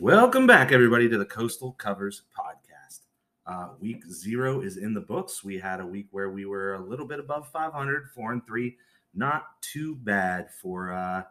Welcome 0.00 0.48
back, 0.48 0.72
everybody, 0.72 1.08
to 1.08 1.18
the 1.18 1.24
Coastal 1.24 1.72
Covers 1.74 2.22
podcast. 2.36 3.00
Uh, 3.46 3.68
week 3.78 4.04
zero 4.06 4.60
is 4.60 4.76
in 4.76 4.92
the 4.92 5.00
books. 5.00 5.44
We 5.44 5.56
had 5.56 5.78
a 5.78 5.86
week 5.86 6.08
where 6.10 6.30
we 6.30 6.46
were 6.46 6.74
a 6.74 6.80
little 6.80 7.06
bit 7.06 7.20
above 7.20 7.48
500, 7.52 8.08
four 8.12 8.32
and 8.32 8.44
three. 8.44 8.76
Not 9.14 9.44
too 9.60 9.94
bad 9.94 10.48
for 10.60 10.92
uh, 10.92 11.22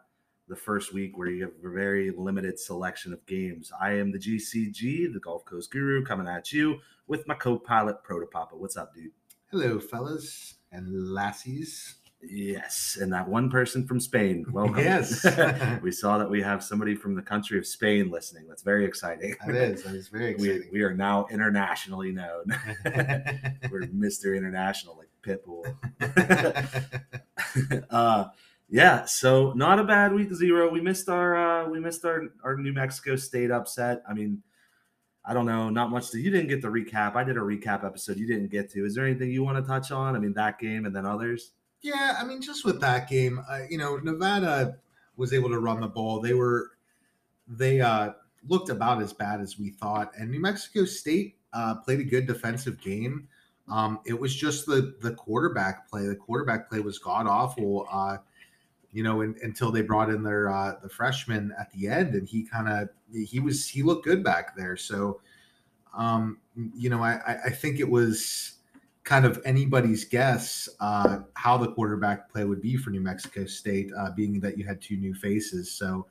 the 0.48 0.56
first 0.56 0.94
week 0.94 1.18
where 1.18 1.28
you 1.28 1.42
have 1.42 1.52
a 1.62 1.68
very 1.68 2.10
limited 2.10 2.58
selection 2.58 3.12
of 3.12 3.26
games. 3.26 3.70
I 3.78 3.92
am 3.92 4.12
the 4.12 4.18
GCG, 4.18 5.12
the 5.12 5.20
Gulf 5.20 5.44
Coast 5.44 5.70
Guru, 5.70 6.04
coming 6.04 6.26
at 6.26 6.52
you 6.52 6.78
with 7.06 7.28
my 7.28 7.34
co 7.34 7.58
pilot, 7.58 7.96
Protopapa. 8.02 8.54
What's 8.54 8.78
up, 8.78 8.94
dude? 8.94 9.12
Hello, 9.50 9.78
fellas 9.78 10.54
and 10.72 11.12
lassies. 11.12 11.96
Yes, 12.22 12.98
and 13.00 13.12
that 13.12 13.26
one 13.26 13.48
person 13.48 13.86
from 13.86 13.98
Spain. 13.98 14.44
Welcome. 14.52 14.78
Yes. 14.78 15.24
we 15.82 15.90
saw 15.90 16.18
that 16.18 16.28
we 16.28 16.42
have 16.42 16.62
somebody 16.62 16.94
from 16.94 17.14
the 17.14 17.22
country 17.22 17.58
of 17.58 17.66
Spain 17.66 18.10
listening. 18.10 18.46
That's 18.46 18.62
very 18.62 18.84
exciting. 18.84 19.34
That 19.46 19.54
is. 19.54 19.82
That 19.84 19.94
is 19.94 20.08
very 20.08 20.34
We, 20.38 20.68
we 20.70 20.82
are 20.82 20.92
now 20.92 21.26
internationally 21.30 22.12
known. 22.12 22.44
We're 23.70 23.86
Mr. 23.88 24.36
International, 24.36 24.98
like 24.98 25.08
Pitbull. 25.22 25.64
uh, 27.90 28.26
yeah, 28.68 29.04
so 29.06 29.52
not 29.54 29.78
a 29.78 29.84
bad 29.84 30.12
week 30.12 30.32
zero. 30.34 30.70
We 30.70 30.80
missed 30.82 31.08
our 31.08 31.36
uh, 31.36 31.68
we 31.68 31.80
missed 31.80 32.04
our 32.04 32.24
our 32.44 32.56
New 32.56 32.72
Mexico 32.72 33.16
State 33.16 33.50
upset. 33.50 34.02
I 34.08 34.12
mean, 34.12 34.42
I 35.24 35.32
don't 35.32 35.46
know, 35.46 35.70
not 35.70 35.90
much. 35.90 36.10
To, 36.10 36.20
you 36.20 36.30
didn't 36.30 36.48
get 36.48 36.60
the 36.60 36.68
recap. 36.68 37.16
I 37.16 37.24
did 37.24 37.38
a 37.38 37.40
recap 37.40 37.84
episode. 37.84 38.18
You 38.18 38.26
didn't 38.26 38.50
get 38.50 38.70
to. 38.72 38.84
Is 38.84 38.94
there 38.94 39.06
anything 39.06 39.30
you 39.30 39.42
want 39.42 39.56
to 39.56 39.68
touch 39.68 39.90
on? 39.90 40.14
I 40.16 40.18
mean, 40.18 40.34
that 40.34 40.58
game 40.58 40.84
and 40.84 40.94
then 40.94 41.06
others. 41.06 41.52
Yeah, 41.82 42.16
I 42.18 42.24
mean, 42.24 42.42
just 42.42 42.64
with 42.64 42.80
that 42.80 43.08
game, 43.08 43.40
uh, 43.50 43.60
you 43.68 43.78
know, 43.78 43.96
Nevada 43.96 44.76
was 45.16 45.32
able 45.32 45.48
to 45.50 45.58
run 45.58 45.80
the 45.80 45.88
ball. 45.88 46.20
They 46.20 46.34
were, 46.34 46.72
they 47.48 47.80
uh, 47.80 48.12
looked 48.48 48.68
about 48.68 49.02
as 49.02 49.12
bad 49.12 49.40
as 49.40 49.58
we 49.58 49.70
thought, 49.70 50.12
and 50.18 50.30
New 50.30 50.40
Mexico 50.40 50.84
State 50.84 51.36
uh, 51.52 51.76
played 51.76 52.00
a 52.00 52.04
good 52.04 52.26
defensive 52.26 52.80
game. 52.80 53.28
Um, 53.68 54.00
it 54.04 54.18
was 54.18 54.34
just 54.34 54.66
the 54.66 54.96
the 55.00 55.12
quarterback 55.12 55.88
play. 55.88 56.06
The 56.06 56.16
quarterback 56.16 56.68
play 56.68 56.80
was 56.80 56.98
god 56.98 57.26
awful. 57.26 57.86
Uh, 57.90 58.18
you 58.92 59.04
know, 59.04 59.20
in, 59.20 59.36
until 59.42 59.70
they 59.70 59.82
brought 59.82 60.10
in 60.10 60.22
their 60.22 60.50
uh, 60.50 60.74
the 60.82 60.88
freshman 60.88 61.54
at 61.58 61.70
the 61.72 61.86
end, 61.88 62.14
and 62.14 62.28
he 62.28 62.42
kind 62.42 62.68
of 62.68 62.88
he 63.26 63.38
was 63.40 63.68
he 63.68 63.82
looked 63.82 64.04
good 64.04 64.24
back 64.24 64.56
there. 64.56 64.76
So, 64.76 65.20
um, 65.96 66.38
you 66.74 66.90
know, 66.90 67.02
I 67.02 67.20
I 67.26 67.36
I 67.46 67.50
think 67.50 67.78
it 67.78 67.88
was 67.88 68.54
kind 69.04 69.24
of 69.24 69.40
anybody's 69.44 70.04
guess 70.04 70.68
uh, 70.80 71.20
how 71.34 71.56
the 71.56 71.72
quarterback 71.72 72.30
play 72.30 72.44
would 72.44 72.60
be 72.60 72.76
for 72.76 72.90
New 72.90 73.00
Mexico 73.00 73.46
State, 73.46 73.90
uh, 73.98 74.10
being 74.12 74.40
that 74.40 74.58
you 74.58 74.64
had 74.64 74.80
two 74.80 74.96
new 74.96 75.14
faces. 75.14 75.70
So, 75.70 76.06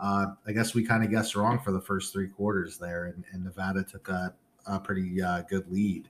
uh, 0.00 0.26
I 0.46 0.52
guess 0.52 0.74
we 0.74 0.84
kind 0.84 1.02
of 1.02 1.10
guessed 1.10 1.34
wrong 1.34 1.58
for 1.58 1.72
the 1.72 1.80
first 1.80 2.12
three 2.12 2.28
quarters 2.28 2.78
there, 2.78 3.06
and, 3.06 3.24
and 3.32 3.44
Nevada 3.44 3.82
took 3.82 4.08
a, 4.08 4.32
a 4.66 4.78
pretty 4.78 5.20
uh, 5.20 5.42
good 5.42 5.70
lead. 5.70 6.08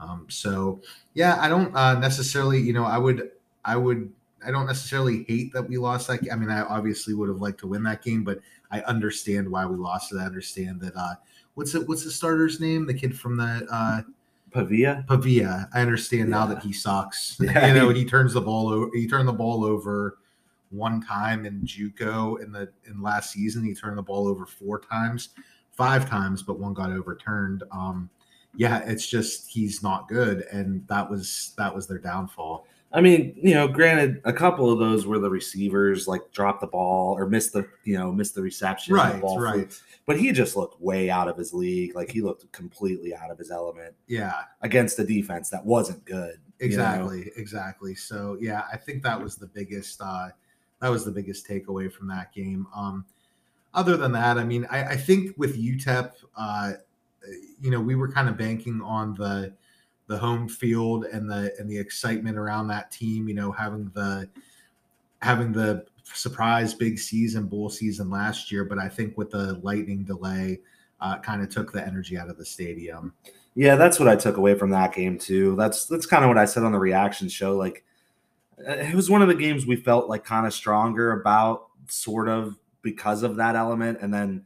Um, 0.00 0.26
so, 0.28 0.80
yeah, 1.14 1.36
I 1.40 1.48
don't 1.48 1.74
uh, 1.76 1.98
necessarily, 1.98 2.58
you 2.58 2.72
know, 2.72 2.84
I 2.84 2.98
would, 2.98 3.30
I 3.64 3.76
would 3.76 4.10
I 4.46 4.50
don't 4.50 4.66
necessarily 4.66 5.24
hate 5.24 5.52
that 5.52 5.68
we 5.68 5.78
lost 5.78 6.06
that. 6.08 6.22
ga- 6.22 6.30
I 6.30 6.36
mean, 6.36 6.50
I 6.50 6.62
obviously 6.62 7.14
would 7.14 7.28
have 7.28 7.40
liked 7.40 7.58
to 7.60 7.66
win 7.66 7.82
that 7.84 8.02
game, 8.02 8.22
but 8.22 8.40
I 8.70 8.80
understand 8.82 9.50
why 9.50 9.66
we 9.66 9.76
lost 9.76 10.12
it. 10.12 10.18
I 10.18 10.24
understand 10.24 10.80
that. 10.80 10.94
Uh, 10.96 11.14
what's 11.54 11.74
it? 11.74 11.86
What's 11.88 12.04
the 12.04 12.10
starter's 12.10 12.60
name? 12.60 12.86
The 12.86 12.94
kid 12.94 13.18
from 13.18 13.36
the 13.36 13.66
uh, 13.70 14.02
Pavia. 14.52 15.04
Pavia. 15.08 15.68
I 15.74 15.80
understand 15.80 16.30
now 16.30 16.46
that 16.46 16.62
he 16.62 16.72
sucks. 16.72 17.36
Yeah, 17.40 17.66
you 17.66 17.74
know, 17.74 17.88
he- 17.90 18.00
he 18.00 18.04
turns 18.04 18.32
the 18.34 18.40
ball 18.40 18.68
over. 18.68 18.90
He 18.94 19.06
turned 19.08 19.28
the 19.28 19.32
ball 19.32 19.64
over 19.64 20.18
one 20.70 21.00
time 21.00 21.46
in 21.46 21.62
JUCO 21.62 22.42
in 22.42 22.52
the 22.52 22.70
in 22.86 23.00
last 23.02 23.30
season. 23.32 23.64
He 23.64 23.74
turned 23.74 23.98
the 23.98 24.02
ball 24.02 24.28
over 24.28 24.44
four 24.46 24.78
times, 24.80 25.30
five 25.72 26.08
times, 26.08 26.42
but 26.42 26.58
one 26.60 26.74
got 26.74 26.90
overturned. 26.92 27.64
Um, 27.72 28.10
yeah, 28.54 28.78
it's 28.86 29.06
just 29.06 29.48
he's 29.50 29.82
not 29.82 30.08
good, 30.08 30.42
and 30.52 30.86
that 30.88 31.08
was 31.08 31.52
that 31.58 31.74
was 31.74 31.86
their 31.86 31.98
downfall. 31.98 32.66
I 32.90 33.02
mean, 33.02 33.38
you 33.42 33.52
know, 33.54 33.68
granted, 33.68 34.22
a 34.24 34.32
couple 34.32 34.72
of 34.72 34.78
those 34.78 35.04
were 35.06 35.18
the 35.18 35.28
receivers 35.28 36.08
like 36.08 36.32
dropped 36.32 36.62
the 36.62 36.66
ball 36.66 37.14
or 37.18 37.26
missed 37.28 37.52
the, 37.52 37.66
you 37.84 37.98
know, 37.98 38.10
missed 38.10 38.34
the 38.34 38.40
reception. 38.40 38.94
the 38.94 38.98
Right, 39.02 39.20
flew. 39.20 39.38
right. 39.38 39.82
But 40.06 40.18
he 40.18 40.32
just 40.32 40.56
looked 40.56 40.80
way 40.80 41.10
out 41.10 41.28
of 41.28 41.36
his 41.36 41.52
league. 41.52 41.94
Like 41.94 42.10
he 42.10 42.22
looked 42.22 42.50
completely 42.52 43.14
out 43.14 43.30
of 43.30 43.38
his 43.38 43.50
element 43.50 43.94
Yeah, 44.06 44.32
against 44.62 44.98
a 44.98 45.04
defense 45.04 45.50
that 45.50 45.66
wasn't 45.66 46.02
good. 46.06 46.38
you 46.60 46.68
know? 46.68 46.74
exactly, 46.84 47.30
exactly. 47.36 47.94
So 47.94 48.38
yeah, 48.40 48.62
I 48.72 48.78
think 48.78 49.02
that 49.02 49.22
was 49.22 49.36
the 49.36 49.48
biggest. 49.48 50.00
Uh, 50.00 50.28
that 50.80 50.88
was 50.88 51.04
the 51.04 51.10
biggest 51.12 51.46
takeaway 51.46 51.92
from 51.92 52.08
that 52.08 52.32
game. 52.32 52.66
Um, 52.74 53.04
other 53.74 53.98
than 53.98 54.12
that, 54.12 54.38
I 54.38 54.44
mean, 54.44 54.66
I, 54.70 54.92
I 54.92 54.96
think 54.96 55.36
with 55.36 55.58
UTEP, 55.62 56.12
uh, 56.38 56.72
you 57.60 57.70
know, 57.70 57.80
we 57.80 57.96
were 57.96 58.10
kind 58.10 58.28
of 58.30 58.38
banking 58.38 58.80
on 58.80 59.12
the 59.14 59.52
the 60.08 60.18
home 60.18 60.48
field 60.48 61.04
and 61.04 61.30
the 61.30 61.54
and 61.58 61.70
the 61.70 61.78
excitement 61.78 62.36
around 62.36 62.66
that 62.68 62.90
team. 62.90 63.28
You 63.28 63.34
know, 63.34 63.52
having 63.52 63.90
the 63.94 64.28
having 65.22 65.52
the 65.52 65.86
surprise 66.04 66.74
big 66.74 66.98
season, 66.98 67.46
bowl 67.46 67.68
season 67.68 68.10
last 68.10 68.50
year, 68.50 68.64
but 68.64 68.78
I 68.78 68.88
think 68.88 69.16
with 69.16 69.30
the 69.30 69.54
lightning 69.62 70.04
delay, 70.04 70.60
uh, 71.00 71.18
kind 71.18 71.42
of 71.42 71.50
took 71.50 71.72
the 71.72 71.86
energy 71.86 72.18
out 72.18 72.30
of 72.30 72.38
the 72.38 72.44
stadium. 72.44 73.12
Yeah, 73.54 73.76
that's 73.76 73.98
what 73.98 74.08
I 74.08 74.16
took 74.16 74.36
away 74.36 74.54
from 74.54 74.70
that 74.70 74.94
game 74.94 75.18
too. 75.18 75.54
That's 75.56 75.86
that's 75.86 76.06
kind 76.06 76.24
of 76.24 76.28
what 76.28 76.38
I 76.38 76.44
said 76.44 76.62
on 76.64 76.72
the 76.72 76.78
reaction 76.78 77.28
show. 77.28 77.56
Like 77.56 77.84
uh, 78.66 78.72
it 78.72 78.94
was 78.94 79.10
one 79.10 79.22
of 79.22 79.28
the 79.28 79.34
games 79.34 79.66
we 79.66 79.76
felt 79.76 80.08
like 80.08 80.24
kind 80.24 80.46
of 80.46 80.54
stronger 80.54 81.12
about, 81.12 81.68
sort 81.88 82.28
of 82.28 82.56
because 82.82 83.22
of 83.22 83.36
that 83.36 83.56
element, 83.56 83.98
and 84.00 84.12
then 84.12 84.44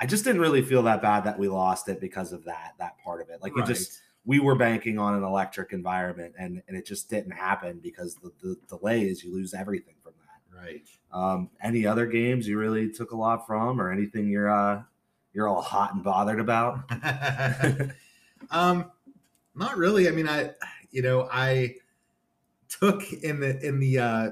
I 0.00 0.06
just 0.06 0.24
didn't 0.24 0.40
really 0.40 0.62
feel 0.62 0.82
that 0.84 1.02
bad 1.02 1.24
that 1.24 1.38
we 1.38 1.48
lost 1.48 1.88
it 1.88 2.00
because 2.00 2.32
of 2.32 2.44
that 2.44 2.74
that 2.78 2.96
part 3.04 3.20
of 3.20 3.28
it. 3.30 3.42
Like 3.42 3.52
it 3.56 3.66
just 3.66 4.00
we 4.24 4.38
were 4.38 4.54
banking 4.54 4.98
on 4.98 5.14
an 5.14 5.24
electric 5.24 5.72
environment, 5.72 6.34
and 6.38 6.62
and 6.68 6.76
it 6.76 6.86
just 6.86 7.10
didn't 7.10 7.32
happen 7.32 7.80
because 7.82 8.14
the, 8.16 8.30
the 8.42 8.56
delays 8.68 9.24
you 9.24 9.32
lose 9.32 9.54
everything 9.54 9.94
from 10.02 10.12
that. 10.20 10.60
right. 10.60 10.82
Um, 11.12 11.50
any 11.62 11.86
other 11.86 12.06
games 12.06 12.46
you 12.46 12.58
really 12.58 12.90
took 12.90 13.10
a 13.10 13.16
lot 13.16 13.46
from, 13.46 13.80
or 13.80 13.90
anything 13.90 14.28
you're 14.28 14.50
uh 14.50 14.82
you're 15.32 15.48
all 15.48 15.62
hot 15.62 15.94
and 15.94 16.04
bothered 16.04 16.40
about? 16.40 16.80
um, 18.50 18.90
not 19.54 19.76
really. 19.76 20.08
I 20.08 20.12
mean, 20.12 20.28
I, 20.28 20.50
you 20.90 21.02
know, 21.02 21.28
I 21.32 21.76
took 22.68 23.12
in 23.12 23.40
the 23.40 23.64
in 23.66 23.80
the 23.80 23.98
uh, 23.98 24.30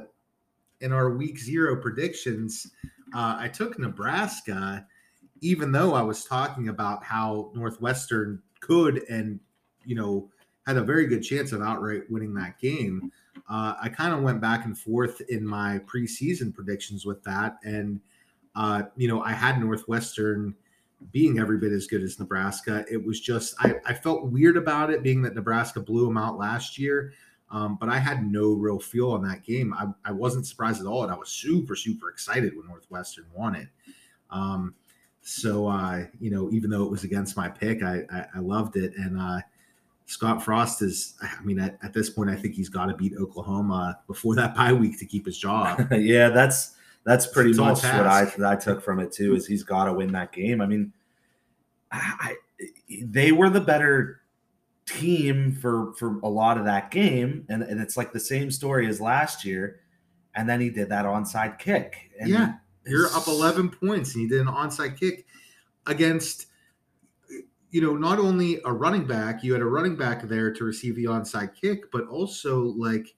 in 0.81 0.93
our 0.93 1.11
week 1.11 1.39
zero 1.39 1.81
predictions, 1.81 2.71
uh, 3.15 3.37
I 3.39 3.49
took 3.49 3.79
Nebraska, 3.79 4.87
even 5.41 5.73
though 5.73 5.95
I 5.95 6.03
was 6.03 6.25
talking 6.25 6.69
about 6.69 7.05
how 7.05 7.50
Northwestern 7.55 8.43
could 8.61 9.03
and 9.09 9.41
you 9.91 9.97
know 9.97 10.31
had 10.67 10.77
a 10.77 10.83
very 10.83 11.06
good 11.06 11.23
chance 11.23 11.51
of 11.51 11.61
outright 11.61 12.03
winning 12.11 12.33
that 12.34 12.56
game. 12.61 13.11
Uh, 13.49 13.75
I 13.83 13.89
kind 13.89 14.15
of 14.15 14.23
went 14.23 14.41
back 14.41 14.65
and 14.65 14.78
forth 14.78 15.21
in 15.28 15.45
my 15.45 15.81
preseason 15.81 16.55
predictions 16.55 17.05
with 17.05 17.23
that, 17.25 17.56
and 17.65 18.00
uh, 18.55 18.83
you 18.97 19.09
know, 19.09 19.21
I 19.21 19.33
had 19.33 19.61
Northwestern 19.61 20.55
being 21.12 21.41
every 21.41 21.59
bit 21.59 21.73
as 21.73 21.87
good 21.87 22.03
as 22.03 22.21
Nebraska. 22.21 22.84
It 22.89 23.05
was 23.05 23.21
just 23.21 23.55
I, 23.59 23.75
I 23.84 23.95
felt 23.95 24.27
weird 24.27 24.56
about 24.56 24.91
it, 24.91 25.03
being 25.03 25.23
that 25.23 25.34
Nebraska 25.34 25.81
blew 25.81 26.05
them 26.05 26.17
out 26.17 26.39
last 26.39 26.79
year. 26.79 27.12
Um, 27.50 27.77
but 27.81 27.89
I 27.89 27.99
had 27.99 28.31
no 28.31 28.53
real 28.53 28.79
feel 28.79 29.11
on 29.11 29.23
that 29.25 29.43
game. 29.43 29.75
I, 29.75 29.87
I 30.05 30.12
wasn't 30.12 30.47
surprised 30.47 30.81
at 30.81 30.87
all, 30.87 31.03
and 31.03 31.12
I 31.12 31.17
was 31.17 31.31
super 31.31 31.75
super 31.75 32.11
excited 32.11 32.56
when 32.56 32.69
Northwestern 32.69 33.27
won 33.34 33.56
it. 33.56 33.69
Um, 34.31 34.75
so 35.23 35.67
uh, 35.67 36.05
you 36.21 36.31
know, 36.31 36.50
even 36.53 36.71
though 36.71 36.84
it 36.84 36.91
was 36.91 37.05
against 37.05 37.37
my 37.37 37.49
pick, 37.49 37.83
I 37.83 38.03
I, 38.12 38.27
I 38.37 38.39
loved 38.39 38.77
it. 38.77 38.93
And 38.97 39.19
uh, 39.19 39.41
Scott 40.10 40.43
Frost 40.43 40.82
is, 40.82 41.15
I 41.22 41.41
mean, 41.44 41.60
at, 41.60 41.78
at 41.84 41.93
this 41.93 42.10
point, 42.10 42.31
I 42.31 42.34
think 42.34 42.54
he's 42.54 42.69
got 42.69 42.87
to 42.87 42.94
beat 42.94 43.12
Oklahoma 43.16 44.00
before 44.09 44.34
that 44.34 44.56
bye 44.56 44.72
week 44.72 44.98
to 44.98 45.06
keep 45.06 45.25
his 45.25 45.38
job. 45.38 45.87
yeah, 45.93 46.31
that's 46.31 46.75
that's 47.05 47.29
pretty 47.29 47.50
It's 47.50 47.61
much 47.61 47.85
what 47.85 48.06
I 48.08 48.25
task. 48.25 48.40
I 48.40 48.56
took 48.56 48.82
from 48.82 48.99
it 48.99 49.12
too. 49.12 49.37
Is 49.37 49.46
he's 49.46 49.62
got 49.62 49.85
to 49.85 49.93
win 49.93 50.11
that 50.12 50.32
game. 50.32 50.61
I 50.61 50.67
mean, 50.67 50.93
I, 51.93 52.35
they 53.02 53.31
were 53.31 53.50
the 53.50 53.61
better 53.61 54.23
team 54.85 55.52
for 55.52 55.94
for 55.94 56.19
a 56.25 56.29
lot 56.29 56.58
of 56.58 56.64
that 56.64 56.90
game, 56.90 57.46
and 57.49 57.62
and 57.62 57.81
it's 57.81 57.96
like 57.96 58.12
the 58.12 58.19
same 58.19 58.50
story 58.50 58.88
as 58.88 59.00
last 59.00 59.44
year. 59.44 59.79
And 60.35 60.49
then 60.49 60.61
he 60.61 60.70
did 60.70 60.88
that 60.88 61.05
onside 61.05 61.58
kick. 61.61 62.11
And 62.19 62.29
Yeah, 62.29 62.55
You're 62.85 63.06
up 63.14 63.26
11 63.29 63.70
points 63.70 64.14
and 64.14 64.23
he 64.23 64.29
did 64.29 64.40
an 64.40 64.46
onside 64.46 64.99
kick 64.99 65.26
against, 65.87 66.46
you 67.70 67.81
know, 67.81 67.96
not 67.96 68.19
only 68.19 68.61
a 68.64 68.72
running 68.72 69.06
back, 69.06 69.44
you 69.44 69.52
had 69.52 69.62
a 69.62 69.67
running 69.67 69.96
back 69.96 70.22
there 70.22 70.52
to 70.52 70.64
receive 70.64 70.96
the 70.96 71.05
onside 71.05 71.55
kick, 71.55 71.90
but 71.93 72.06
also 72.08 72.62
like 72.76 73.14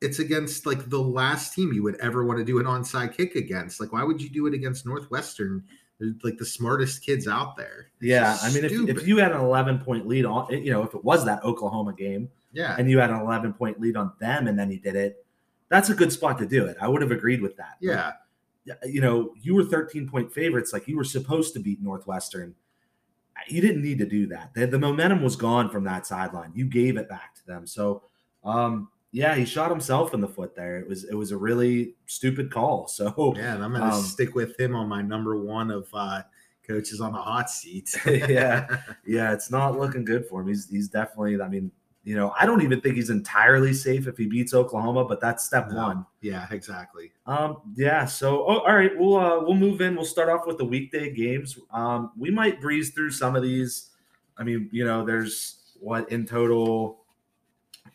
it's 0.00 0.18
against 0.18 0.66
like 0.66 0.90
the 0.90 1.00
last 1.00 1.54
team 1.54 1.72
you 1.72 1.82
would 1.82 1.96
ever 1.96 2.24
want 2.24 2.38
to 2.38 2.44
do 2.44 2.58
an 2.58 2.66
onside 2.66 3.16
kick 3.16 3.34
against. 3.34 3.80
Like, 3.80 3.92
why 3.92 4.02
would 4.02 4.20
you 4.20 4.30
do 4.30 4.46
it 4.46 4.54
against 4.54 4.86
Northwestern? 4.86 5.64
They're 5.98 6.14
like 6.22 6.38
the 6.38 6.46
smartest 6.46 7.04
kids 7.04 7.26
out 7.26 7.56
there. 7.56 7.90
It's 8.00 8.08
Yeah, 8.08 8.36
I 8.42 8.52
mean, 8.52 8.64
if, 8.64 8.72
if 8.72 9.06
you 9.06 9.18
had 9.18 9.32
an 9.32 9.40
11 9.40 9.80
point 9.80 10.06
lead 10.06 10.24
on, 10.24 10.52
eh, 10.52 10.58
you 10.58 10.70
know, 10.70 10.82
if 10.82 10.94
it 10.94 11.04
was 11.04 11.24
that 11.24 11.42
Oklahoma 11.44 11.92
game 11.92 12.30
yeah, 12.52 12.76
and 12.78 12.88
you 12.88 12.98
had 12.98 13.10
an 13.10 13.20
11 13.20 13.54
point 13.54 13.80
lead 13.80 13.96
on 13.96 14.12
them 14.20 14.46
and 14.46 14.58
then 14.58 14.70
you 14.70 14.78
did 14.78 14.94
it, 14.94 15.24
that's 15.68 15.90
a 15.90 15.94
good 15.94 16.12
spot 16.12 16.38
to 16.38 16.46
do 16.46 16.66
it. 16.66 16.76
I 16.80 16.88
would 16.88 17.02
have 17.02 17.10
agreed 17.10 17.42
with 17.42 17.56
that. 17.56 17.76
Yeah. 17.80 18.12
But, 18.66 18.88
you 18.88 19.00
know, 19.00 19.34
you 19.40 19.54
were 19.54 19.64
13 19.64 20.08
point 20.08 20.32
favorites, 20.32 20.72
like 20.72 20.86
you 20.86 20.96
were 20.96 21.04
supposed 21.04 21.54
to 21.54 21.60
beat 21.60 21.82
Northwestern. 21.82 22.54
You 23.46 23.60
didn't 23.60 23.82
need 23.82 23.98
to 23.98 24.06
do 24.06 24.26
that. 24.28 24.52
The, 24.54 24.66
the 24.66 24.78
momentum 24.78 25.22
was 25.22 25.36
gone 25.36 25.70
from 25.70 25.84
that 25.84 26.06
sideline. 26.06 26.52
You 26.54 26.66
gave 26.66 26.96
it 26.96 27.08
back 27.08 27.34
to 27.36 27.46
them. 27.46 27.66
So, 27.66 28.02
um, 28.44 28.88
yeah, 29.12 29.34
he 29.34 29.44
shot 29.44 29.70
himself 29.70 30.12
in 30.12 30.20
the 30.20 30.28
foot 30.28 30.54
there. 30.54 30.78
It 30.78 30.88
was 30.88 31.04
it 31.04 31.14
was 31.14 31.30
a 31.30 31.36
really 31.36 31.94
stupid 32.06 32.50
call. 32.50 32.88
So 32.98 33.34
yeah, 33.36 33.54
and 33.54 33.64
I'm 33.64 33.72
gonna 33.72 33.94
um, 33.94 34.02
stick 34.02 34.34
with 34.34 34.58
him 34.58 34.74
on 34.74 34.88
my 34.88 35.02
number 35.02 35.38
one 35.38 35.70
of 35.70 35.88
uh, 35.94 36.22
coaches 36.66 37.00
on 37.00 37.12
the 37.12 37.18
hot 37.18 37.50
seat. 37.50 37.90
yeah, 38.06 38.66
yeah, 39.06 39.32
it's 39.32 39.50
not 39.50 39.78
looking 39.78 40.04
good 40.04 40.26
for 40.26 40.42
him. 40.42 40.48
He's 40.48 40.68
he's 40.68 40.88
definitely. 40.88 41.40
I 41.40 41.48
mean, 41.48 41.70
you 42.08 42.16
know, 42.16 42.32
I 42.40 42.46
don't 42.46 42.62
even 42.62 42.80
think 42.80 42.96
he's 42.96 43.10
entirely 43.10 43.74
safe 43.74 44.06
if 44.06 44.16
he 44.16 44.24
beats 44.24 44.54
Oklahoma, 44.54 45.04
but 45.04 45.20
that's 45.20 45.44
step 45.44 45.68
No. 45.68 45.76
one. 45.76 46.06
yeah, 46.22 46.46
exactly. 46.50 47.12
Um, 47.26 47.58
yeah. 47.76 48.06
So, 48.06 48.46
oh, 48.48 48.60
all 48.60 48.74
right, 48.74 48.92
we'll 48.96 49.18
uh, 49.18 49.40
we'll 49.42 49.56
move 49.56 49.82
in. 49.82 49.94
We'll 49.94 50.06
start 50.06 50.30
off 50.30 50.46
with 50.46 50.56
the 50.56 50.64
weekday 50.64 51.12
games. 51.12 51.58
Um, 51.70 52.12
we 52.16 52.30
might 52.30 52.62
breeze 52.62 52.92
through 52.92 53.10
some 53.10 53.36
of 53.36 53.42
these. 53.42 53.90
I 54.38 54.42
mean, 54.42 54.70
you 54.72 54.86
know, 54.86 55.04
there's 55.04 55.74
what 55.80 56.10
in 56.10 56.24
total, 56.24 57.04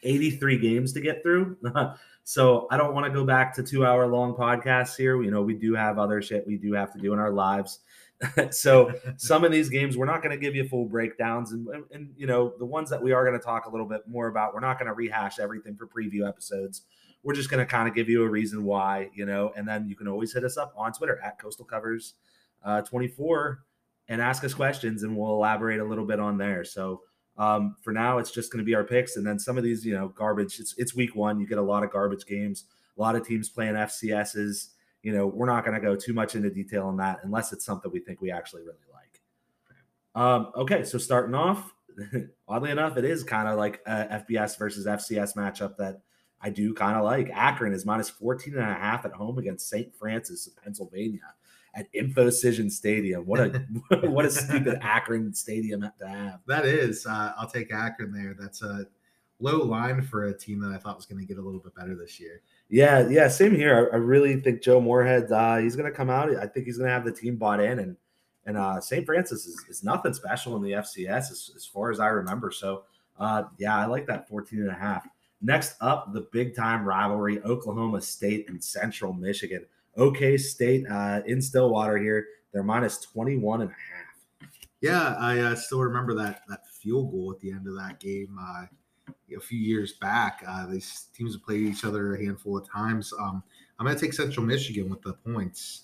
eighty 0.04 0.30
three 0.30 0.60
games 0.60 0.94
to 0.94 1.02
get 1.02 1.24
through. 1.24 1.58
so 2.24 2.68
I 2.70 2.78
don't 2.78 2.94
want 2.94 3.08
to 3.08 3.12
go 3.12 3.26
back 3.26 3.52
to 3.56 3.64
two 3.64 3.84
hour 3.84 4.06
long 4.06 4.36
podcasts 4.36 4.96
here. 4.96 5.24
You 5.24 5.32
know, 5.32 5.42
we 5.42 5.56
do 5.56 5.74
have 5.74 5.98
other 5.98 6.22
shit 6.22 6.46
we 6.46 6.58
do 6.58 6.72
have 6.74 6.94
to 6.94 7.00
do 7.00 7.14
in 7.14 7.20
our 7.20 7.32
lives. 7.32 7.80
so 8.52 8.94
some 9.18 9.44
of 9.44 9.52
these 9.52 9.70
games 9.70 9.98
we're 9.98 10.06
not 10.06 10.22
going 10.22 10.32
to 10.32 10.42
give 10.42 10.56
you 10.56 10.68
full 10.68 10.86
breakdowns 10.86 11.52
and, 11.52 11.68
and 11.70 11.84
and 11.92 12.10
you 12.16 12.28
know 12.28 12.54
the 12.60 12.66
ones 12.66 12.90
that 12.90 13.02
we 13.02 13.12
are 13.12 13.26
going 13.26 13.38
to 13.38 13.44
talk 13.44 13.66
a 13.66 13.70
little 13.70 13.88
bit 13.88 14.02
more 14.08 14.28
about 14.28 14.54
we're 14.54 14.60
not 14.60 14.78
going 14.78 14.88
to 14.88 14.94
rehash 14.94 15.40
everything 15.40 15.76
for 15.76 15.88
preview 15.88 16.28
episodes. 16.28 16.84
We're 17.24 17.34
just 17.34 17.50
going 17.50 17.66
to 17.66 17.70
kind 17.70 17.88
of 17.88 17.96
give 17.96 18.10
you 18.10 18.24
a 18.24 18.30
reason 18.30 18.64
why 18.64 19.10
you 19.14 19.26
know 19.26 19.52
and 19.56 19.68
then 19.68 19.88
you 19.88 19.96
can 19.96 20.08
always 20.08 20.34
hit 20.34 20.44
us 20.44 20.58
up 20.58 20.74
on 20.78 20.92
twitter 20.92 21.20
at 21.24 21.40
coastal 21.40 21.66
covers 21.66 22.16
uh, 22.64 22.82
24 22.82 23.64
and 24.08 24.22
ask 24.22 24.44
us 24.44 24.54
questions 24.54 25.04
and 25.04 25.16
we'll 25.16 25.32
elaborate 25.32 25.80
a 25.80 25.84
little 25.84 26.06
bit 26.06 26.20
on 26.20 26.38
there. 26.38 26.64
So 26.64 27.02
um, 27.38 27.76
for 27.82 27.92
now 27.92 28.18
it's 28.18 28.32
just 28.32 28.52
going 28.52 28.64
to 28.64 28.66
be 28.66 28.76
our 28.76 28.84
picks 28.84 29.16
and 29.16 29.26
then 29.26 29.40
some 29.40 29.58
of 29.58 29.64
these 29.64 29.86
you 29.86 29.94
know 29.94 30.10
garbage 30.10 30.60
it's, 30.60 30.76
it's 30.78 30.96
week 30.96 31.16
one 31.16 31.40
you 31.40 31.48
get 31.48 31.58
a 31.58 31.64
lot 31.64 31.84
of 31.84 31.92
garbage 31.92 32.26
games 32.26 32.66
a 32.96 33.02
lot 33.02 33.16
of 33.16 33.26
teams 33.26 33.50
playing 33.50 33.74
fcs's 33.74 34.73
you 35.04 35.12
know, 35.12 35.28
we're 35.28 35.46
not 35.46 35.66
going 35.66 35.80
to 35.80 35.86
go 35.86 35.96
too 35.96 36.14
much 36.14 36.36
into 36.36 36.50
detail 36.50 36.88
on 36.88 36.98
that 36.98 37.20
unless 37.24 37.54
it's 37.54 37.66
something 37.66 37.92
we 37.92 38.00
think 38.00 38.22
we 38.22 38.32
actually 38.32 38.64
really 38.64 38.78
like. 38.92 39.22
Um, 40.16 40.52
okay, 40.56 40.84
so 40.84 40.98
starting 40.98 41.36
off, 41.36 41.74
oddly 42.48 42.72
enough, 42.72 42.98
it 42.98 43.06
is 43.06 43.24
kind 43.24 43.48
of 43.48 43.58
like 43.58 43.82
a 43.86 44.24
FBS 44.30 44.58
versus 44.58 44.88
FCS 44.88 45.36
matchup 45.36 45.78
that 45.78 46.02
I 46.42 46.50
do 46.50 46.74
kind 46.74 46.98
of 46.98 47.04
like. 47.04 47.30
Akron 47.34 47.74
is 47.74 47.86
minus 47.86 48.10
14 48.10 48.54
and 48.54 48.64
a 48.64 48.74
half 48.74 49.06
at 49.06 49.12
home 49.12 49.38
against 49.38 49.70
St. 49.70 49.94
Francis 49.94 50.48
of 50.48 50.56
Pennsylvania 50.64 51.34
at 51.76 51.92
InfoCision 51.94 52.72
Stadium. 52.72 53.26
What 53.26 53.40
a 53.40 53.66
what 54.08 54.26
a 54.26 54.32
stupid 54.32 54.80
Akron 54.82 55.34
stadium 55.34 55.82
to 56.00 56.08
have. 56.08 56.40
That 56.48 56.66
is, 56.66 57.06
uh, 57.06 57.34
I'll 57.38 57.50
take 57.50 57.74
Akron 57.74 58.14
there. 58.14 58.36
That's 58.40 58.62
a 58.62 58.86
low 59.40 59.64
line 59.64 60.02
for 60.02 60.26
a 60.26 60.38
team 60.38 60.60
that 60.62 60.72
I 60.72 60.78
thought 60.78 60.96
was 60.96 61.06
going 61.06 61.20
to 61.20 61.28
get 61.28 61.38
a 61.38 61.42
little 61.42 61.60
bit 61.60 61.76
better 61.76 61.96
this 61.96 62.20
year. 62.20 62.42
Yeah, 62.74 63.08
yeah, 63.08 63.28
same 63.28 63.54
here. 63.54 63.92
I, 63.94 63.98
I 63.98 64.00
really 64.00 64.36
think 64.42 64.64
Joe 64.64 64.82
Moorhead, 64.82 65.32
uh, 65.32 65.58
he's 65.58 65.76
going 65.76 65.88
to 65.88 65.96
come 65.96 66.10
out. 66.10 66.36
I 66.36 66.48
think 66.48 66.66
he's 66.66 66.80
going 66.80 66.88
to 66.88 66.94
have 66.94 67.06
the 67.06 67.12
team 67.12 67.36
bought 67.36 67.60
in, 67.60 67.78
and 67.78 67.96
and 68.48 68.58
uh, 68.58 68.82
St. 68.82 69.06
Francis 69.06 69.46
is, 69.46 69.64
is 69.70 69.84
nothing 69.84 70.12
special 70.12 70.56
in 70.56 70.64
the 70.64 70.72
FCS 70.72 71.30
as, 71.30 71.52
as 71.56 71.68
far 71.68 71.92
as 71.92 72.00
I 72.00 72.08
remember. 72.08 72.50
So, 72.50 72.86
uh, 73.20 73.44
yeah, 73.60 73.78
I 73.78 73.86
like 73.86 74.08
that 74.08 74.28
14 74.28 74.60
and 74.60 74.72
a 74.72 74.74
half. 74.74 75.08
Next 75.40 75.76
up, 75.82 76.14
the 76.14 76.28
big 76.32 76.56
time 76.56 76.84
rivalry 76.84 77.40
Oklahoma 77.44 78.02
State 78.02 78.50
and 78.50 78.62
Central 78.62 79.14
Michigan. 79.14 79.68
OK 79.96 80.36
State 80.38 80.88
uh, 80.90 81.22
in 81.28 81.44
Stillwater 81.44 82.00
here. 82.00 82.26
They're 82.54 82.64
minus 82.64 82.98
21 83.02 83.62
and 83.62 83.70
a 83.70 83.74
half. 83.74 84.50
Yeah, 84.82 85.16
I 85.20 85.40
uh, 85.42 85.56
still 85.56 85.82
remember 85.82 86.16
that 86.16 86.42
that 86.50 86.68
field 86.68 87.12
goal 87.12 87.32
at 87.32 87.40
the 87.40 87.52
end 87.52 87.68
of 87.68 87.76
that 87.76 88.00
game 88.00 88.36
uh, 88.42 88.66
a 89.36 89.40
few 89.40 89.60
years 89.60 89.94
back. 89.94 90.44
Uh, 90.48 90.68
these 90.68 91.08
teams 91.16 91.34
have 91.34 91.44
played 91.44 91.62
each 91.62 91.84
other 91.86 92.16
a 92.16 92.24
handful 92.24 92.58
of 92.58 92.70
times. 92.70 93.14
Um, 93.20 93.44
I'm 93.80 93.86
going 93.86 93.98
to 93.98 94.02
take 94.02 94.14
Central 94.14 94.46
Michigan 94.46 94.90
with 94.90 95.02
the 95.02 95.14
points. 95.14 95.84